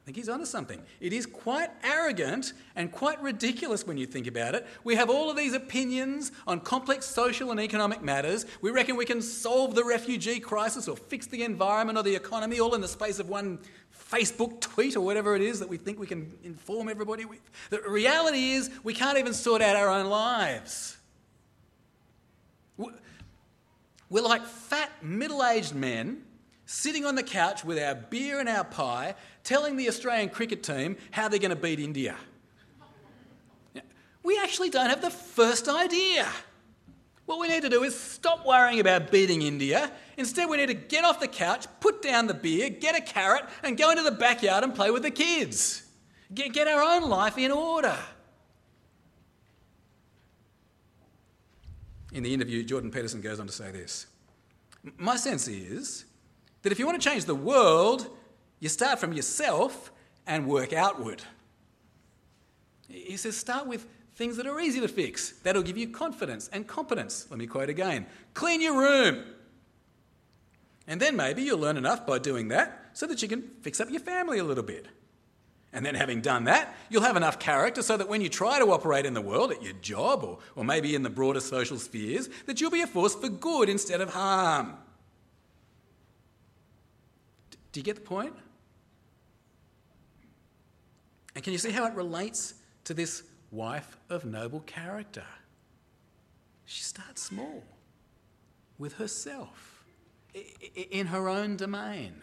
I 0.00 0.04
think 0.06 0.16
he's 0.16 0.30
onto 0.30 0.46
something. 0.46 0.80
It 0.98 1.12
is 1.12 1.26
quite 1.26 1.68
arrogant 1.84 2.54
and 2.74 2.90
quite 2.90 3.20
ridiculous 3.20 3.86
when 3.86 3.98
you 3.98 4.06
think 4.06 4.26
about 4.26 4.54
it. 4.54 4.66
We 4.82 4.94
have 4.96 5.10
all 5.10 5.30
of 5.30 5.36
these 5.36 5.52
opinions 5.52 6.32
on 6.46 6.60
complex 6.60 7.04
social 7.04 7.50
and 7.50 7.60
economic 7.60 8.02
matters. 8.02 8.46
We 8.62 8.70
reckon 8.70 8.96
we 8.96 9.04
can 9.04 9.20
solve 9.20 9.74
the 9.74 9.84
refugee 9.84 10.40
crisis 10.40 10.88
or 10.88 10.96
fix 10.96 11.26
the 11.26 11.42
environment 11.42 11.98
or 11.98 12.02
the 12.02 12.14
economy 12.14 12.60
all 12.60 12.74
in 12.74 12.80
the 12.80 12.88
space 12.88 13.18
of 13.18 13.28
one 13.28 13.58
Facebook 14.10 14.60
tweet 14.60 14.96
or 14.96 15.02
whatever 15.02 15.36
it 15.36 15.42
is 15.42 15.60
that 15.60 15.68
we 15.68 15.76
think 15.76 16.00
we 16.00 16.06
can 16.06 16.32
inform 16.44 16.88
everybody 16.88 17.26
with. 17.26 17.40
The 17.68 17.82
reality 17.82 18.52
is, 18.52 18.70
we 18.82 18.94
can't 18.94 19.18
even 19.18 19.34
sort 19.34 19.60
out 19.60 19.76
our 19.76 19.88
own 19.88 20.06
lives. 20.06 20.96
We're 22.78 24.22
like 24.22 24.44
fat, 24.46 24.90
middle 25.02 25.44
aged 25.44 25.74
men 25.74 26.24
sitting 26.70 27.04
on 27.04 27.16
the 27.16 27.22
couch 27.22 27.64
with 27.64 27.82
our 27.82 27.96
beer 27.96 28.38
and 28.38 28.48
our 28.48 28.62
pie, 28.62 29.16
telling 29.42 29.76
the 29.76 29.88
Australian 29.88 30.28
cricket 30.28 30.62
team 30.62 30.96
how 31.10 31.26
they're 31.26 31.40
going 31.40 31.50
to 31.50 31.56
beat 31.56 31.80
India. 31.80 32.14
We 34.22 34.38
actually 34.38 34.70
don't 34.70 34.88
have 34.88 35.02
the 35.02 35.10
first 35.10 35.68
idea. 35.68 36.28
What 37.26 37.40
we 37.40 37.48
need 37.48 37.62
to 37.62 37.68
do 37.68 37.82
is 37.82 37.98
stop 37.98 38.46
worrying 38.46 38.78
about 38.78 39.10
beating 39.10 39.42
India. 39.42 39.90
Instead, 40.16 40.48
we 40.48 40.58
need 40.58 40.66
to 40.66 40.74
get 40.74 41.04
off 41.04 41.18
the 41.18 41.26
couch, 41.26 41.66
put 41.80 42.02
down 42.02 42.28
the 42.28 42.34
beer, 42.34 42.70
get 42.70 42.96
a 42.96 43.00
carrot, 43.00 43.42
and 43.64 43.76
go 43.76 43.90
into 43.90 44.04
the 44.04 44.12
backyard 44.12 44.62
and 44.62 44.72
play 44.72 44.92
with 44.92 45.02
the 45.02 45.10
kids. 45.10 45.82
Get, 46.32 46.52
get 46.52 46.68
our 46.68 46.82
own 46.82 47.08
life 47.08 47.36
in 47.36 47.50
order. 47.50 47.98
In 52.12 52.22
the 52.22 52.32
interview, 52.32 52.62
Jordan 52.62 52.92
Peterson 52.92 53.20
goes 53.20 53.40
on 53.40 53.48
to 53.48 53.52
say 53.52 53.72
this 53.72 54.06
My 54.98 55.16
sense 55.16 55.48
is 55.48 56.04
that 56.62 56.72
if 56.72 56.78
you 56.78 56.86
want 56.86 57.00
to 57.00 57.08
change 57.08 57.24
the 57.24 57.34
world, 57.34 58.08
you 58.58 58.68
start 58.68 58.98
from 58.98 59.12
yourself 59.12 59.92
and 60.26 60.46
work 60.46 60.72
outward. 60.72 61.22
He 62.88 63.16
says, 63.16 63.36
start 63.36 63.66
with 63.66 63.86
things 64.14 64.36
that 64.36 64.46
are 64.46 64.60
easy 64.60 64.80
to 64.80 64.88
fix. 64.88 65.30
That'll 65.42 65.62
give 65.62 65.78
you 65.78 65.88
confidence 65.88 66.50
and 66.52 66.66
competence. 66.66 67.26
Let 67.30 67.38
me 67.38 67.46
quote 67.46 67.70
again 67.70 68.06
clean 68.34 68.60
your 68.60 68.78
room. 68.78 69.24
And 70.86 71.00
then 71.00 71.16
maybe 71.16 71.42
you'll 71.42 71.58
learn 71.58 71.76
enough 71.76 72.06
by 72.06 72.18
doing 72.18 72.48
that 72.48 72.90
so 72.94 73.06
that 73.06 73.22
you 73.22 73.28
can 73.28 73.42
fix 73.62 73.80
up 73.80 73.90
your 73.90 74.00
family 74.00 74.38
a 74.38 74.44
little 74.44 74.64
bit. 74.64 74.86
And 75.72 75.86
then, 75.86 75.94
having 75.94 76.20
done 76.20 76.44
that, 76.44 76.74
you'll 76.88 77.04
have 77.04 77.16
enough 77.16 77.38
character 77.38 77.80
so 77.80 77.96
that 77.96 78.08
when 78.08 78.20
you 78.20 78.28
try 78.28 78.58
to 78.58 78.72
operate 78.72 79.06
in 79.06 79.14
the 79.14 79.20
world, 79.20 79.52
at 79.52 79.62
your 79.62 79.74
job, 79.74 80.24
or, 80.24 80.38
or 80.56 80.64
maybe 80.64 80.96
in 80.96 81.04
the 81.04 81.10
broader 81.10 81.38
social 81.38 81.78
spheres, 81.78 82.28
that 82.46 82.60
you'll 82.60 82.72
be 82.72 82.80
a 82.80 82.88
force 82.88 83.14
for 83.14 83.28
good 83.28 83.68
instead 83.68 84.00
of 84.00 84.12
harm. 84.12 84.74
Do 87.72 87.80
you 87.80 87.84
get 87.84 87.96
the 87.96 88.02
point? 88.02 88.34
And 91.34 91.44
can 91.44 91.52
you 91.52 91.58
see 91.58 91.70
how 91.70 91.86
it 91.86 91.94
relates 91.94 92.54
to 92.84 92.94
this 92.94 93.22
wife 93.50 93.96
of 94.08 94.24
noble 94.24 94.60
character? 94.60 95.24
She 96.64 96.82
starts 96.82 97.22
small 97.22 97.62
with 98.78 98.94
herself 98.94 99.84
in 100.90 101.06
her 101.06 101.28
own 101.28 101.56
domain. 101.56 102.14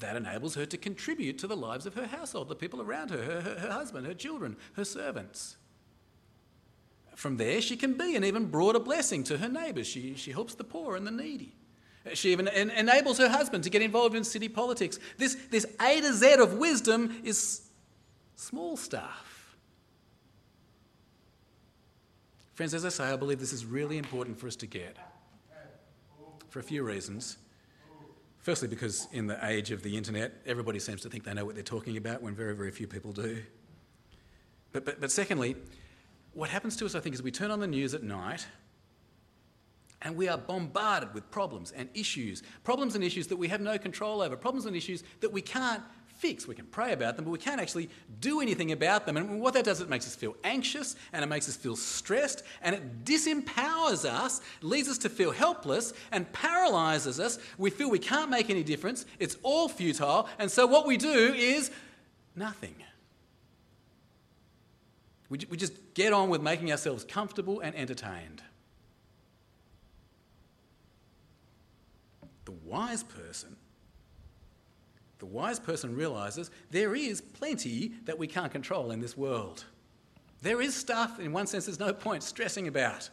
That 0.00 0.16
enables 0.16 0.56
her 0.56 0.66
to 0.66 0.76
contribute 0.76 1.38
to 1.38 1.46
the 1.46 1.56
lives 1.56 1.86
of 1.86 1.94
her 1.94 2.06
household, 2.06 2.48
the 2.48 2.56
people 2.56 2.82
around 2.82 3.10
her, 3.10 3.22
her, 3.22 3.40
her, 3.40 3.58
her 3.60 3.70
husband, 3.70 4.06
her 4.06 4.14
children, 4.14 4.56
her 4.74 4.84
servants. 4.84 5.56
From 7.14 7.36
there, 7.36 7.60
she 7.60 7.76
can 7.76 7.94
be 7.94 8.16
an 8.16 8.24
even 8.24 8.46
broader 8.46 8.80
blessing 8.80 9.22
to 9.24 9.38
her 9.38 9.48
neighbours. 9.48 9.86
She, 9.86 10.14
she 10.16 10.32
helps 10.32 10.54
the 10.54 10.64
poor 10.64 10.96
and 10.96 11.06
the 11.06 11.12
needy. 11.12 11.54
She 12.12 12.32
even 12.32 12.48
en- 12.48 12.70
enables 12.70 13.18
her 13.18 13.28
husband 13.28 13.64
to 13.64 13.70
get 13.70 13.80
involved 13.80 14.14
in 14.14 14.24
city 14.24 14.48
politics. 14.48 14.98
This, 15.16 15.36
this 15.50 15.66
A 15.80 16.00
to 16.02 16.12
Z 16.12 16.34
of 16.34 16.54
wisdom 16.54 17.22
is 17.24 17.62
small 18.36 18.76
stuff. 18.76 19.56
Friends, 22.52 22.74
as 22.74 22.84
I 22.84 22.90
say, 22.90 23.04
I 23.04 23.16
believe 23.16 23.40
this 23.40 23.52
is 23.52 23.64
really 23.64 23.98
important 23.98 24.38
for 24.38 24.46
us 24.46 24.56
to 24.56 24.66
get 24.66 24.96
for 26.50 26.60
a 26.60 26.62
few 26.62 26.84
reasons. 26.84 27.38
Firstly, 28.38 28.68
because 28.68 29.08
in 29.10 29.26
the 29.26 29.44
age 29.44 29.70
of 29.70 29.82
the 29.82 29.96
internet, 29.96 30.34
everybody 30.46 30.78
seems 30.78 31.00
to 31.00 31.08
think 31.08 31.24
they 31.24 31.32
know 31.32 31.44
what 31.44 31.54
they're 31.54 31.64
talking 31.64 31.96
about 31.96 32.22
when 32.22 32.34
very, 32.34 32.54
very 32.54 32.70
few 32.70 32.86
people 32.86 33.10
do. 33.10 33.42
But, 34.70 34.84
but, 34.84 35.00
but 35.00 35.10
secondly, 35.10 35.56
what 36.34 36.50
happens 36.50 36.76
to 36.76 36.84
us, 36.84 36.94
I 36.94 37.00
think, 37.00 37.14
is 37.14 37.22
we 37.22 37.30
turn 37.30 37.50
on 37.50 37.60
the 37.60 37.66
news 37.66 37.94
at 37.94 38.02
night 38.02 38.46
and 40.04 40.16
we 40.16 40.28
are 40.28 40.38
bombarded 40.38 41.12
with 41.14 41.28
problems 41.30 41.72
and 41.72 41.88
issues, 41.94 42.42
problems 42.62 42.94
and 42.94 43.02
issues 43.02 43.26
that 43.28 43.36
we 43.36 43.48
have 43.48 43.60
no 43.60 43.78
control 43.78 44.20
over, 44.20 44.36
problems 44.36 44.66
and 44.66 44.76
issues 44.76 45.02
that 45.20 45.32
we 45.32 45.40
can't 45.40 45.82
fix. 46.18 46.46
We 46.46 46.54
can 46.54 46.66
pray 46.66 46.92
about 46.92 47.16
them, 47.16 47.24
but 47.24 47.32
we 47.32 47.38
can't 47.38 47.60
actually 47.60 47.90
do 48.20 48.40
anything 48.40 48.70
about 48.72 49.06
them. 49.06 49.16
And 49.16 49.40
what 49.40 49.54
that 49.54 49.64
does, 49.64 49.80
it 49.80 49.88
makes 49.88 50.06
us 50.06 50.14
feel 50.14 50.36
anxious 50.44 50.94
and 51.12 51.24
it 51.24 51.26
makes 51.26 51.48
us 51.48 51.56
feel 51.56 51.74
stressed 51.74 52.44
and 52.62 52.74
it 52.74 53.04
disempowers 53.04 54.08
us, 54.08 54.40
leads 54.62 54.88
us 54.88 54.98
to 54.98 55.08
feel 55.08 55.32
helpless 55.32 55.92
and 56.12 56.30
paralyzes 56.32 57.18
us. 57.18 57.38
We 57.58 57.70
feel 57.70 57.90
we 57.90 57.98
can't 57.98 58.30
make 58.30 58.50
any 58.50 58.62
difference, 58.62 59.06
it's 59.18 59.36
all 59.42 59.68
futile. 59.68 60.28
And 60.38 60.50
so 60.50 60.66
what 60.66 60.86
we 60.86 60.96
do 60.96 61.34
is 61.34 61.70
nothing. 62.36 62.76
We, 65.30 65.38
we 65.48 65.56
just 65.56 65.72
get 65.94 66.12
on 66.12 66.28
with 66.28 66.42
making 66.42 66.70
ourselves 66.70 67.04
comfortable 67.04 67.60
and 67.60 67.74
entertained. 67.74 68.42
The 72.44 72.52
wise 72.52 73.02
person, 73.02 73.56
the 75.18 75.26
wise 75.26 75.58
person 75.58 75.96
realizes 75.96 76.50
there 76.70 76.94
is 76.94 77.20
plenty 77.20 77.92
that 78.04 78.18
we 78.18 78.26
can't 78.26 78.52
control 78.52 78.90
in 78.90 79.00
this 79.00 79.16
world. 79.16 79.64
There 80.42 80.60
is 80.60 80.74
stuff, 80.74 81.18
in 81.18 81.32
one 81.32 81.46
sense, 81.46 81.66
there's 81.66 81.80
no 81.80 81.94
point 81.94 82.22
stressing 82.22 82.68
about. 82.68 83.08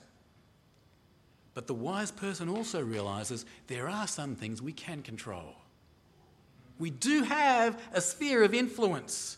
But 1.54 1.68
the 1.68 1.74
wise 1.74 2.12
person 2.12 2.50
also 2.50 2.82
realizes 2.82 3.46
there 3.68 3.88
are 3.90 4.08
some 4.08 4.36
things 4.36 4.62
we 4.62 4.74
can 4.74 5.02
control. 5.02 5.56
We 6.80 6.90
do 6.90 7.24
have 7.24 7.80
a 7.94 8.02
sphere 8.02 8.44
of 8.44 8.54
influence. 8.54 9.38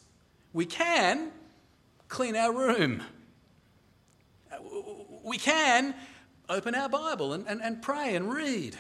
We 0.54 0.66
can 0.66 1.32
clean 2.08 2.36
our 2.36 2.54
room. 2.54 3.04
Uh, 4.52 4.58
we 5.24 5.38
can 5.38 5.94
open 6.50 6.76
our 6.76 6.90
Bible 6.90 7.34
and, 7.34 7.48
and, 7.48 7.62
and 7.62 7.82
pray 7.82 8.16
and 8.16 8.32
read. 8.34 8.78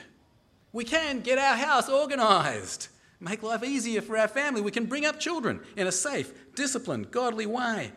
We 0.73 0.83
can 0.83 1.21
get 1.21 1.37
our 1.37 1.55
house 1.55 1.87
organised, 1.87 2.89
make 3.19 3.43
life 3.43 3.63
easier 3.63 4.01
for 4.01 4.17
our 4.17 4.27
family. 4.27 4.59
We 4.59 4.71
can 4.71 4.85
bring 4.85 5.05
up 5.05 5.19
children 5.19 5.61
in 5.77 5.85
a 5.85 5.91
safe, 5.91 6.33
disciplined, 6.55 7.11
godly 7.11 7.45
way. 7.45 7.91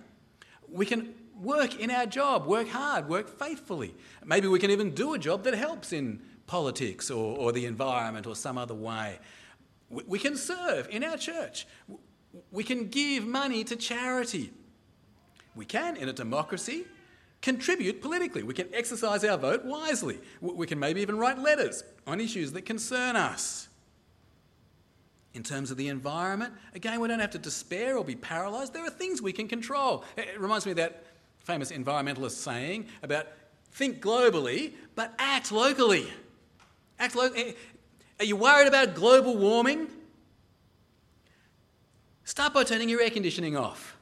We 0.69 0.85
can 0.85 1.15
work 1.41 1.81
in 1.81 1.91
our 1.91 2.05
job, 2.05 2.47
work 2.47 2.69
hard, 2.69 3.09
work 3.09 3.39
faithfully. 3.39 3.95
Maybe 4.25 4.47
we 4.47 4.59
can 4.59 4.71
even 4.71 4.95
do 4.95 5.15
a 5.15 5.19
job 5.19 5.43
that 5.45 5.55
helps 5.55 5.93
in 5.93 6.21
politics 6.47 7.11
or, 7.11 7.37
or 7.39 7.51
the 7.51 7.65
environment 7.65 8.27
or 8.27 8.37
some 8.37 8.59
other 8.59 8.75
way. 8.75 9.19
We, 9.89 10.03
we 10.07 10.19
can 10.19 10.37
serve 10.37 10.87
in 10.91 11.03
our 11.03 11.17
church. 11.17 11.67
We 12.51 12.63
can 12.63 12.89
give 12.89 13.27
money 13.27 13.65
to 13.65 13.77
charity. 13.77 14.53
We 15.55 15.65
can, 15.65 15.97
in 15.97 16.11
a 16.11 16.13
democracy, 16.13 16.85
contribute 17.43 18.03
politically. 18.03 18.43
We 18.43 18.55
can 18.55 18.69
exercise 18.75 19.25
our 19.25 19.37
vote 19.39 19.65
wisely. 19.65 20.19
We 20.41 20.67
can 20.67 20.79
maybe 20.79 21.01
even 21.01 21.19
write 21.19 21.39
letters 21.39 21.85
on 22.07 22.21
issues 22.21 22.53
that 22.53 22.63
concern 22.63 23.17
us. 23.17 23.69
In 25.35 25.43
terms 25.43 25.71
of 25.71 25.77
the 25.77 25.89
environment, 25.89 26.55
again, 26.75 26.99
we 26.99 27.09
don't 27.09 27.21
have 27.21 27.31
to 27.33 27.39
despair 27.39 27.99
or 27.99 28.05
be 28.05 28.17
paralysed. 28.17 28.73
There 28.73 28.85
are 28.85 28.91
things 28.91 29.21
we 29.21 29.33
can 29.33 29.49
control. 29.49 30.03
It 30.17 30.41
reminds 30.41 30.65
me 30.65 30.73
of 30.73 30.77
that 30.79 31.05
famous 31.41 31.71
environmentalist 31.71 32.33
saying 32.33 32.87
about 33.03 33.27
think 33.73 34.01
globally, 34.01 34.73
but 34.95 35.15
act 35.19 35.53
locally. 35.53 36.09
Act 36.99 37.15
lo- 37.15 37.31
eh, 37.37 37.53
Are 38.19 38.25
you 38.25 38.35
worried 38.37 38.67
about 38.67 38.95
global 38.95 39.37
warming? 39.37 39.89
Start 42.25 42.55
by 42.55 42.65
turning 42.65 42.89
your 42.89 43.01
air 43.03 43.11
conditioning 43.11 43.57
off. 43.57 43.97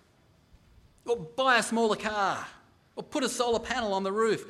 Or 1.05 1.17
buy 1.17 1.59
a 1.59 1.63
smaller 1.63 1.97
car. 1.97 2.47
Or 2.97 3.03
put 3.03 3.25
a 3.25 3.29
solar 3.29 3.59
panel 3.59 3.93
on 3.93 4.03
the 4.03 4.13
roof. 4.13 4.45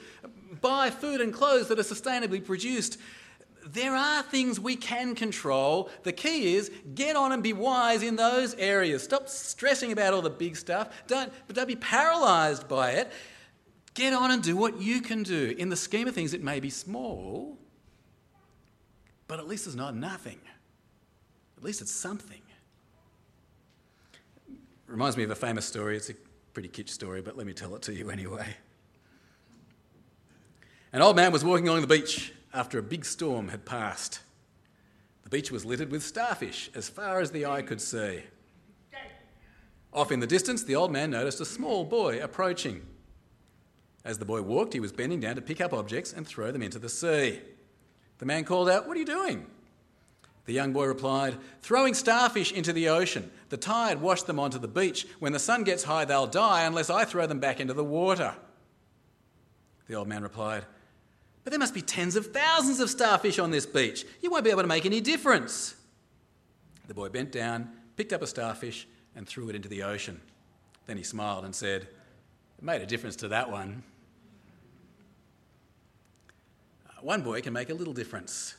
Buy 0.61 0.91
food 0.91 1.21
and 1.21 1.33
clothes 1.33 1.69
that 1.69 1.79
are 1.79 1.83
sustainably 1.83 2.45
produced. 2.45 2.99
There 3.67 3.95
are 3.95 4.23
things 4.23 4.61
we 4.61 4.77
can 4.77 5.15
control. 5.15 5.89
The 6.03 6.13
key 6.13 6.55
is 6.55 6.71
get 6.95 7.17
on 7.17 7.33
and 7.33 7.43
be 7.43 7.55
wise 7.55 8.03
in 8.03 8.17
those 8.17 8.55
areas. 8.55 9.03
Stop 9.03 9.29
stressing 9.29 9.91
about 9.93 10.13
all 10.13 10.21
the 10.21 10.29
big 10.29 10.57
stuff. 10.57 10.91
Don't, 11.07 11.33
but 11.47 11.57
don't 11.57 11.69
be 11.69 11.77
paralyzed 11.77 12.69
by 12.69 12.93
it. 12.93 13.11
Get 13.95 14.13
on 14.13 14.31
and 14.31 14.43
do 14.43 14.57
what 14.57 14.81
you 14.81 15.01
can 15.01 15.23
do. 15.23 15.55
In 15.57 15.69
the 15.71 15.77
scheme 15.77 16.09
of 16.09 16.15
things, 16.15 16.35
it 16.35 16.43
may 16.43 16.61
be 16.61 16.69
small, 16.69 17.57
but 19.29 19.39
at 19.39 19.47
least 19.47 19.67
it's 19.67 19.77
not 19.77 19.97
nothing. 19.97 20.41
At 21.57 21.63
least 21.63 21.81
it's 21.81 21.93
something. 21.93 22.43
Reminds 24.87 25.17
me 25.17 25.23
of 25.23 25.31
a 25.31 25.35
famous 25.35 25.65
story. 25.65 25.97
It's 25.97 26.11
a 26.11 26.15
pretty 26.55 26.69
kitsch 26.69 26.91
story, 26.91 27.21
but 27.21 27.37
let 27.37 27.47
me 27.47 27.53
tell 27.53 27.75
it 27.75 27.83
to 27.83 27.93
you 27.93 28.11
anyway. 28.11 28.47
An 30.93 31.03
old 31.03 31.17
man 31.17 31.33
was 31.33 31.45
walking 31.45 31.67
along 31.67 31.81
the 31.81 31.89
beach 31.89 32.33
after 32.55 32.79
a 32.79 32.83
big 32.83 33.05
storm 33.05 33.49
had 33.49 33.67
passed. 33.67 34.21
The 35.25 35.31
beach 35.31 35.51
was 35.51 35.65
littered 35.65 35.91
with 35.91 36.05
starfish 36.05 36.71
as 36.77 36.89
far 36.89 37.21
as 37.21 37.33
the 37.33 37.45
eye 37.45 37.63
could 37.63 37.81
see. 37.81 38.23
Off 39.93 40.13
in 40.13 40.21
the 40.21 40.27
distance, 40.27 40.63
the 40.63 40.77
old 40.77 40.93
man 40.93 41.11
noticed 41.11 41.41
a 41.41 41.45
small 41.45 41.85
boy 41.85 42.23
approaching. 42.23 42.87
As 44.05 44.19
the 44.19 44.25
boy 44.25 44.43
walked, 44.43 44.75
he 44.75 44.81
was 44.81 44.93
bending 44.93 45.21
down 45.21 45.35
to 45.35 45.43
pick 45.43 45.61
up 45.61 45.73
objects 45.73 46.13
and 46.13 46.27
throw 46.27 46.53
them 46.53 46.63
into 46.63 46.79
the 46.79 46.89
sea. 46.89 47.41
The 48.19 48.27
man 48.27 48.45
called 48.45 48.69
out, 48.69 48.87
What 48.87 48.97
are 48.97 49.01
you 49.01 49.07
doing? 49.07 49.47
The 50.47 50.53
young 50.53 50.73
boy 50.73 50.87
replied, 50.87 51.37
Throwing 51.63 51.95
starfish 51.95 52.53
into 52.53 52.73
the 52.73 52.89
ocean. 52.89 53.31
The 53.49 53.57
tide 53.57 54.01
washed 54.01 54.27
them 54.27 54.39
onto 54.39 54.59
the 54.59 54.69
beach. 54.69 55.07
When 55.19 55.33
the 55.33 55.39
sun 55.39 55.65
gets 55.65 55.85
high, 55.85 56.05
they'll 56.05 56.27
die 56.27 56.65
unless 56.65 56.91
I 56.91 57.05
throw 57.05 57.27
them 57.27 57.41
back 57.41 57.61
into 57.61 57.73
the 57.73 57.85
water. 57.85 58.35
The 59.89 59.95
old 59.95 60.09
man 60.09 60.23
replied, 60.23 60.65
But 61.43 61.51
there 61.51 61.61
must 61.61 61.75
be 61.75 61.83
tens 61.83 62.17
of 62.17 62.33
thousands 62.33 62.81
of 62.81 62.91
starfish 62.91 63.39
on 63.39 63.51
this 63.51 63.67
beach. 63.67 64.05
You 64.21 64.31
won't 64.31 64.45
be 64.45 64.51
able 64.51 64.63
to 64.63 64.69
make 64.69 64.87
any 64.87 65.01
difference. 65.01 65.75
The 66.89 66.95
boy 66.95 67.09
bent 67.09 67.33
down, 67.33 67.71
picked 67.97 68.13
up 68.13 68.23
a 68.23 68.27
starfish, 68.27 68.87
and 69.17 69.27
threw 69.27 69.49
it 69.49 69.55
into 69.55 69.69
the 69.69 69.83
ocean. 69.83 70.21
Then 70.87 70.99
he 70.99 71.03
smiled 71.03 71.45
and 71.45 71.55
said, 71.55 71.83
It 72.59 72.65
made 72.65 72.83
a 72.83 72.87
difference 72.87 73.17
to 73.17 73.29
that 73.29 73.51
one. 73.51 73.83
Uh, 76.87 77.01
one 77.01 77.23
boy 77.23 77.41
can 77.41 77.55
make 77.55 77.71
a 77.71 77.75
little 77.75 77.95
difference. 77.95 78.57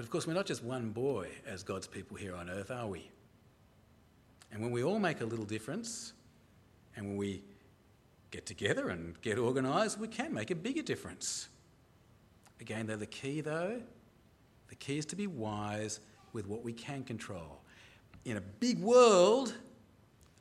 But 0.00 0.04
of 0.04 0.10
course, 0.10 0.26
we're 0.26 0.32
not 0.32 0.46
just 0.46 0.64
one 0.64 0.92
boy 0.92 1.28
as 1.46 1.62
God's 1.62 1.86
people 1.86 2.16
here 2.16 2.34
on 2.34 2.48
earth, 2.48 2.70
are 2.70 2.86
we? 2.86 3.10
And 4.50 4.62
when 4.62 4.70
we 4.70 4.82
all 4.82 4.98
make 4.98 5.20
a 5.20 5.26
little 5.26 5.44
difference, 5.44 6.14
and 6.96 7.06
when 7.06 7.16
we 7.18 7.42
get 8.30 8.46
together 8.46 8.88
and 8.88 9.20
get 9.20 9.36
organised, 9.36 9.98
we 9.98 10.08
can 10.08 10.32
make 10.32 10.50
a 10.50 10.54
bigger 10.54 10.80
difference. 10.80 11.50
Again, 12.62 12.86
though, 12.86 12.96
the 12.96 13.04
key, 13.04 13.42
though, 13.42 13.82
the 14.68 14.74
key 14.74 14.96
is 14.96 15.04
to 15.04 15.16
be 15.16 15.26
wise 15.26 16.00
with 16.32 16.46
what 16.46 16.64
we 16.64 16.72
can 16.72 17.04
control. 17.04 17.60
In 18.24 18.38
a 18.38 18.40
big 18.40 18.78
world, 18.78 19.52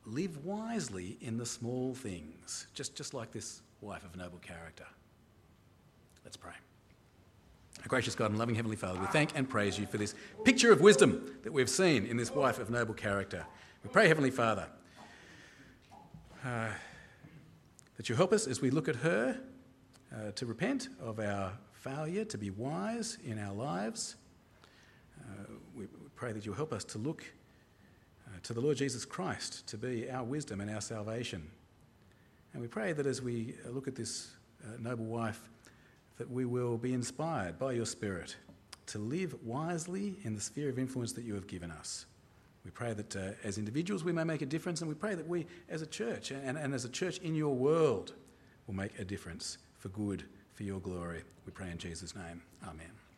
live 0.05 0.45
wisely 0.45 1.17
in 1.19 1.37
the 1.37 1.45
small 1.45 1.93
things, 1.93 2.67
just, 2.73 2.95
just 2.95 3.13
like 3.13 3.33
this 3.33 3.61
wife 3.81 4.05
of 4.05 4.15
noble 4.15 4.39
character. 4.39 4.87
Let's 6.23 6.37
pray. 6.37 6.53
Gracious 7.87 8.13
God 8.13 8.29
and 8.29 8.37
loving 8.37 8.53
Heavenly 8.53 8.75
Father, 8.75 8.99
we 8.99 9.07
thank 9.07 9.31
and 9.35 9.49
praise 9.49 9.79
you 9.79 9.87
for 9.87 9.97
this 9.97 10.13
picture 10.43 10.71
of 10.71 10.79
wisdom 10.79 11.39
that 11.43 11.51
we've 11.51 11.69
seen 11.69 12.05
in 12.05 12.17
this 12.17 12.29
wife 12.29 12.59
of 12.59 12.69
noble 12.69 12.93
character. 12.93 13.45
We 13.83 13.89
pray, 13.89 14.07
Heavenly 14.07 14.29
Father, 14.29 14.67
uh, 16.45 16.69
that 17.97 18.07
you 18.07 18.15
help 18.15 18.31
us 18.31 18.45
as 18.45 18.61
we 18.61 18.69
look 18.69 18.87
at 18.87 18.97
her 18.97 19.39
uh, 20.13 20.31
to 20.31 20.45
repent 20.45 20.89
of 21.01 21.19
our 21.19 21.53
failure 21.73 22.25
to 22.25 22.37
be 22.37 22.51
wise 22.51 23.17
in 23.25 23.39
our 23.39 23.53
lives. 23.53 24.17
Uh, 25.19 25.45
we, 25.75 25.85
we, 25.85 26.09
pray 26.15 26.31
that 26.33 26.45
you 26.45 26.53
help 26.53 26.73
us 26.73 26.83
to 26.83 26.97
look 26.97 27.23
uh, 28.27 28.37
to 28.43 28.53
the 28.53 28.61
Lord 28.61 28.77
Jesus 28.77 29.05
Christ 29.05 29.65
to 29.67 29.77
be 29.77 30.11
our 30.11 30.23
wisdom 30.23 30.61
and 30.61 30.69
our 30.69 30.81
salvation. 30.81 31.49
And 32.53 32.61
we 32.61 32.67
pray 32.67 32.93
that 32.93 33.07
as 33.07 33.21
we 33.21 33.55
look 33.65 33.87
at 33.87 33.95
this 33.95 34.31
uh, 34.63 34.77
noble 34.79 35.05
wife, 35.05 35.41
that 36.19 36.29
we 36.29 36.45
will 36.45 36.77
be 36.77 36.93
inspired 36.93 37.57
by 37.57 37.71
your 37.71 37.85
Spirit 37.85 38.35
to 38.85 38.99
live 38.99 39.33
wisely 39.43 40.17
in 40.23 40.35
the 40.35 40.41
sphere 40.41 40.69
of 40.69 40.77
influence 40.77 41.13
that 41.13 41.23
you 41.23 41.33
have 41.33 41.47
given 41.47 41.71
us. 41.71 42.05
We 42.65 42.71
pray 42.71 42.93
that 42.93 43.15
uh, 43.15 43.31
as 43.43 43.57
individuals 43.57 44.03
we 44.03 44.11
may 44.11 44.25
make 44.25 44.41
a 44.41 44.45
difference, 44.45 44.81
and 44.81 44.89
we 44.89 44.95
pray 44.95 45.15
that 45.15 45.27
we 45.27 45.47
as 45.69 45.81
a 45.81 45.87
church 45.87 46.31
and, 46.31 46.57
and 46.57 46.73
as 46.73 46.85
a 46.85 46.89
church 46.89 47.17
in 47.19 47.33
your 47.33 47.55
world 47.55 48.13
will 48.67 48.75
make 48.75 48.99
a 48.99 49.05
difference 49.05 49.57
for 49.77 49.89
good, 49.89 50.25
for 50.53 50.63
your 50.63 50.79
glory. 50.79 51.23
We 51.45 51.51
pray 51.51 51.71
in 51.71 51.77
Jesus' 51.77 52.15
name. 52.15 52.43
Amen. 52.67 53.08